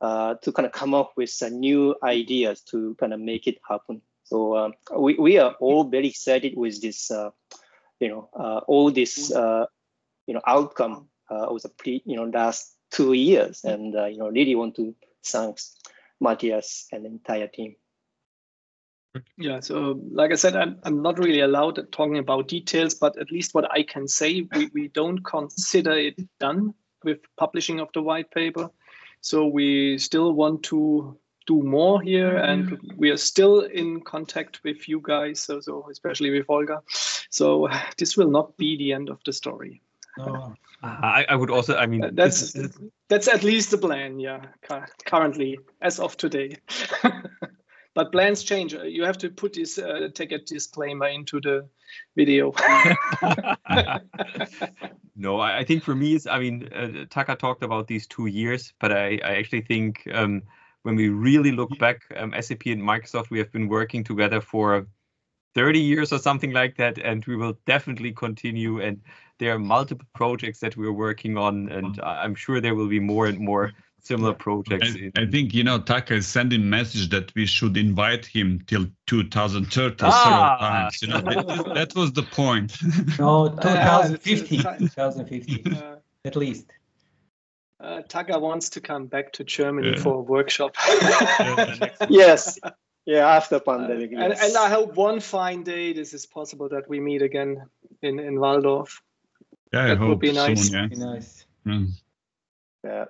uh, 0.00 0.34
to 0.42 0.52
kind 0.52 0.64
of 0.64 0.70
come 0.70 0.94
up 0.94 1.12
with 1.16 1.42
new 1.50 1.96
ideas 2.04 2.60
to 2.60 2.94
kind 2.94 3.12
of 3.12 3.18
make 3.18 3.48
it 3.48 3.58
happen. 3.68 4.00
So 4.22 4.56
um, 4.56 4.74
we, 4.96 5.14
we 5.14 5.38
are 5.38 5.54
all 5.58 5.82
very 5.82 6.06
excited 6.06 6.56
with 6.56 6.80
this, 6.80 7.10
uh, 7.10 7.30
you 7.98 8.08
know, 8.08 8.28
all 8.68 8.92
this, 8.92 9.30
you 9.30 10.34
know, 10.34 10.40
outcome 10.46 11.08
of 11.30 11.62
the 11.62 11.68
pre, 11.68 12.02
you 12.06 12.14
know, 12.14 12.24
last 12.24 12.72
two 12.92 13.12
years, 13.12 13.64
and 13.64 13.92
you 13.92 14.18
know, 14.18 14.28
really 14.28 14.54
want 14.54 14.76
to 14.76 14.94
thank 15.24 15.58
Mathias 16.20 16.86
and 16.92 17.04
the 17.04 17.08
entire 17.08 17.48
team. 17.48 17.74
Yeah, 19.36 19.60
so 19.60 20.00
like 20.10 20.32
I 20.32 20.36
said, 20.36 20.56
I'm, 20.56 20.78
I'm 20.82 21.02
not 21.02 21.18
really 21.18 21.40
allowed 21.40 21.80
talking 21.92 22.18
about 22.18 22.48
details, 22.48 22.94
but 22.94 23.18
at 23.18 23.30
least 23.30 23.54
what 23.54 23.70
I 23.72 23.82
can 23.82 24.08
say, 24.08 24.46
we, 24.54 24.70
we 24.74 24.88
don't 24.88 25.24
consider 25.24 25.92
it 25.92 26.16
done 26.38 26.74
with 27.04 27.18
publishing 27.36 27.80
of 27.80 27.88
the 27.94 28.02
white 28.02 28.30
paper. 28.30 28.70
So 29.20 29.46
we 29.46 29.98
still 29.98 30.32
want 30.32 30.62
to 30.64 31.18
do 31.46 31.62
more 31.62 32.02
here 32.02 32.32
mm-hmm. 32.32 32.72
and 32.72 32.92
we 32.96 33.10
are 33.10 33.16
still 33.16 33.60
in 33.60 34.00
contact 34.00 34.60
with 34.64 34.88
you 34.88 35.00
guys, 35.02 35.40
so, 35.40 35.60
so 35.60 35.88
especially 35.90 36.30
with 36.30 36.46
Olga. 36.48 36.82
So 37.30 37.68
this 37.98 38.16
will 38.16 38.30
not 38.30 38.56
be 38.56 38.76
the 38.76 38.92
end 38.92 39.08
of 39.08 39.20
the 39.24 39.32
story. 39.32 39.82
No. 40.18 40.54
I, 40.82 41.24
I 41.28 41.36
would 41.36 41.50
also, 41.50 41.76
I 41.76 41.86
mean, 41.86 42.10
that's 42.12 42.54
that's 43.08 43.28
at 43.28 43.42
least 43.42 43.70
the 43.70 43.78
plan, 43.78 44.20
yeah, 44.20 44.40
currently 45.04 45.58
as 45.80 45.98
of 45.98 46.16
today. 46.16 46.56
but 47.96 48.12
plans 48.12 48.44
change. 48.44 48.74
Uh, 48.74 48.82
You 48.82 49.04
have 49.04 49.18
to 49.18 49.30
put 49.30 49.54
this 49.54 49.78
uh, 49.78 50.10
take 50.14 50.30
a 50.30 50.38
disclaimer 50.38 51.08
into 51.08 51.40
the 51.40 51.66
video. 52.14 52.52
no, 55.16 55.40
I, 55.40 55.60
I 55.60 55.64
think 55.64 55.82
for 55.82 55.96
me, 55.96 56.14
it's, 56.14 56.26
I 56.26 56.38
mean, 56.38 56.68
uh, 56.72 57.06
Taka 57.08 57.36
talked 57.36 57.64
about 57.64 57.88
these 57.88 58.06
two 58.06 58.26
years, 58.26 58.74
but 58.80 58.92
I, 58.92 59.18
I 59.24 59.36
actually 59.36 59.62
think 59.62 60.06
um, 60.12 60.42
when 60.82 60.94
we 60.94 61.08
really 61.08 61.52
look 61.52 61.76
back, 61.78 62.02
um, 62.16 62.34
SAP 62.38 62.66
and 62.66 62.82
Microsoft, 62.82 63.30
we 63.30 63.38
have 63.38 63.50
been 63.50 63.66
working 63.66 64.04
together 64.04 64.42
for 64.42 64.86
30 65.54 65.80
years 65.80 66.12
or 66.12 66.18
something 66.18 66.52
like 66.52 66.76
that, 66.76 66.98
and 66.98 67.24
we 67.24 67.34
will 67.34 67.56
definitely 67.64 68.12
continue. 68.12 68.82
And 68.82 69.00
there 69.38 69.54
are 69.54 69.58
multiple 69.58 70.06
projects 70.14 70.60
that 70.60 70.76
we're 70.76 70.92
working 70.92 71.38
on, 71.38 71.70
and 71.70 71.98
I'm 72.02 72.34
sure 72.34 72.60
there 72.60 72.74
will 72.74 72.88
be 72.88 73.00
more 73.00 73.26
and 73.26 73.38
more 73.38 73.72
similar 74.06 74.32
projects. 74.34 74.94
I, 74.94 74.98
in- 74.98 75.12
I 75.16 75.26
think 75.30 75.52
you 75.54 75.64
know 75.64 75.78
Taka 75.78 76.14
is 76.14 76.26
sending 76.26 76.68
message 76.70 77.08
that 77.10 77.34
we 77.34 77.46
should 77.46 77.76
invite 77.76 78.24
him 78.26 78.62
till 78.66 78.86
2030 79.06 79.96
Ah! 80.04 80.10
several 80.24 80.58
times. 80.70 81.02
You 81.02 81.08
know 81.08 81.20
that, 81.20 81.74
that 81.74 81.94
was 81.94 82.12
the 82.12 82.22
point. 82.22 82.76
No, 83.18 83.46
Uh, 83.58 84.08
2050. 84.08 84.56
it's- 84.58 84.78
2050, 84.94 85.64
uh, 85.76 85.96
at 86.24 86.36
least. 86.36 86.66
uh, 87.80 88.02
Taka 88.08 88.38
wants 88.38 88.70
to 88.70 88.80
come 88.80 89.06
back 89.06 89.32
to 89.34 89.44
Germany 89.44 89.88
Yeah. 89.94 90.02
for 90.02 90.14
a 90.14 90.20
workshop. 90.22 90.74
Yes, 92.08 92.58
yeah, 93.04 93.28
after 93.36 93.56
Uh, 93.56 93.60
pandemic. 93.60 94.10
and, 94.12 94.30
yes. 94.32 94.42
and 94.48 94.56
I 94.56 94.68
hope 94.68 94.94
one 94.96 95.20
fine 95.20 95.62
day 95.62 95.92
this 95.92 96.14
is 96.14 96.26
possible 96.26 96.68
that 96.70 96.88
we 96.88 97.00
meet 97.00 97.22
again 97.22 97.66
in, 98.02 98.18
in 98.18 98.34
Walldorf. 98.36 99.00
yeah, 99.72 99.84
I 99.84 99.88
That 99.88 100.00
would 100.00 100.08
hope 100.08 100.20
be 100.20 100.32
nice. 100.32 100.68
soon. 100.68 100.74
Yeah. 100.80 100.86
Be 100.88 100.96
nice. 100.96 101.46
Mm. 101.66 101.88
yeah. 102.84 103.04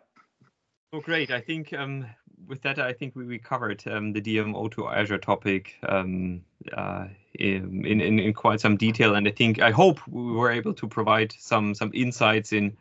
Oh, 0.93 1.01
great. 1.01 1.31
I 1.31 1.41
think 1.41 1.73
um, 1.73 2.07
with 2.47 2.63
that, 2.63 2.79
I 2.79 2.93
think 2.93 3.17
we, 3.17 3.25
we 3.25 3.39
covered 3.39 3.83
um, 3.87 4.13
the 4.13 4.21
DMO 4.21 4.71
to 4.73 4.89
Azure 4.89 5.19
topic 5.19 5.75
um, 5.89 6.43
uh, 6.73 7.09
in, 7.35 7.85
in, 7.85 8.01
in 8.01 8.33
quite 8.33 8.61
some 8.61 8.77
detail. 8.77 9.15
And 9.15 9.27
I 9.27 9.31
think, 9.31 9.61
I 9.61 9.71
hope 9.71 10.01
we 10.07 10.33
were 10.33 10.51
able 10.51 10.75
to 10.75 10.87
provide 10.87 11.35
some, 11.39 11.75
some 11.75 11.91
insights 11.95 12.53
in, 12.53 12.77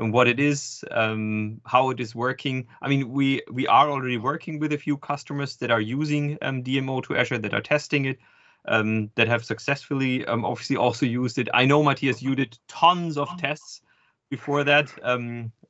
what 0.00 0.28
it 0.28 0.38
is, 0.38 0.84
um, 0.92 1.60
how 1.66 1.90
it 1.90 1.98
is 1.98 2.14
working. 2.14 2.68
I 2.80 2.88
mean, 2.88 3.10
we, 3.10 3.42
we 3.50 3.66
are 3.66 3.90
already 3.90 4.16
working 4.16 4.60
with 4.60 4.72
a 4.72 4.78
few 4.78 4.96
customers 4.96 5.56
that 5.56 5.72
are 5.72 5.80
using 5.80 6.38
um, 6.40 6.62
DMO 6.62 7.02
to 7.04 7.16
Azure, 7.16 7.38
that 7.38 7.52
are 7.52 7.60
testing 7.60 8.04
it, 8.04 8.18
um, 8.66 9.10
that 9.16 9.26
have 9.26 9.44
successfully 9.44 10.24
um, 10.26 10.44
obviously 10.44 10.76
also 10.76 11.04
used 11.04 11.38
it. 11.38 11.48
I 11.52 11.64
know, 11.64 11.82
Mathias, 11.82 12.22
you 12.22 12.36
did 12.36 12.56
tons 12.68 13.18
of 13.18 13.28
tests 13.38 13.80
before 14.30 14.62
that. 14.62 14.92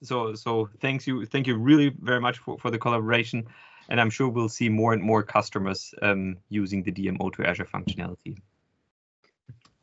So 0.03 0.35
so 0.35 0.69
thanks 0.81 1.07
you 1.07 1.27
thank 1.27 1.47
you 1.47 1.57
really 1.57 1.93
very 2.01 2.21
much 2.21 2.39
for, 2.39 2.59
for 2.59 2.71
the 2.71 2.79
collaboration, 2.79 3.47
and 3.89 4.01
I'm 4.01 4.11
sure 4.11 4.29
we'll 4.29 4.49
see 4.49 4.69
more 4.69 4.93
and 4.93 5.03
more 5.03 5.23
customers 5.23 5.95
um, 6.03 6.37
using 6.49 6.83
the 6.83 6.93
DMO 6.93 7.33
to 7.35 7.47
Azure 7.47 7.65
functionality. 7.65 8.37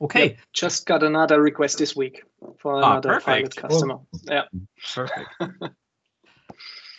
Okay, 0.02 0.28
Yep, 0.28 0.38
just 0.54 0.86
got 0.86 1.04
another 1.04 1.42
request 1.42 1.78
this 1.78 1.96
week 1.96 2.24
for 2.60 2.82
Ah, 2.82 2.92
another 2.92 3.20
private 3.20 3.56
perfect. 3.56 3.56
customer. 3.56 4.00
Yeah. 4.24 4.44
perfect. 4.94 5.30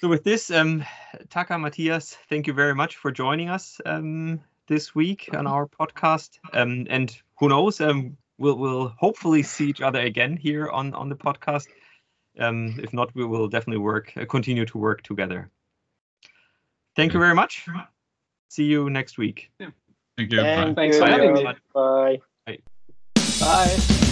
so 0.00 0.08
with 0.08 0.24
this, 0.24 0.50
um, 0.50 0.84
Taka 1.28 1.58
Mathias, 1.58 2.16
thank 2.28 2.46
you 2.46 2.54
very 2.54 2.74
much 2.74 2.96
for 2.96 3.10
joining 3.10 3.50
us 3.50 3.80
um, 3.84 4.40
this 4.66 4.94
week 4.94 5.28
on 5.34 5.46
our 5.46 5.66
podcast. 5.66 6.38
Um, 6.54 6.86
and 6.88 7.14
who 7.38 7.48
knows, 7.50 7.80
um, 7.80 8.16
we'll 8.38 8.56
we'll 8.58 8.88
hopefully 8.88 9.42
see 9.42 9.68
each 9.68 9.82
other 9.82 10.00
again 10.00 10.36
here 10.36 10.68
on 10.68 10.94
on 10.94 11.08
the 11.08 11.16
podcast. 11.16 11.68
Um, 12.38 12.78
if 12.82 12.92
not, 12.92 13.14
we 13.14 13.24
will 13.24 13.48
definitely 13.48 13.78
work 13.82 14.12
uh, 14.16 14.24
continue 14.26 14.64
to 14.66 14.78
work 14.78 15.02
together. 15.02 15.50
Thank 16.94 17.12
you 17.12 17.20
very 17.20 17.34
much. 17.34 17.66
See 18.48 18.64
you 18.64 18.90
next 18.90 19.18
week. 19.18 19.50
Thank 19.58 20.32
you. 20.32 20.40
Bye. 20.40 20.72
Thanks 20.74 20.96
you. 20.96 21.02
for 21.02 21.08
having 21.08 21.34
me. 21.34 21.46
Bye. 21.74 22.20
Bye. 23.40 24.02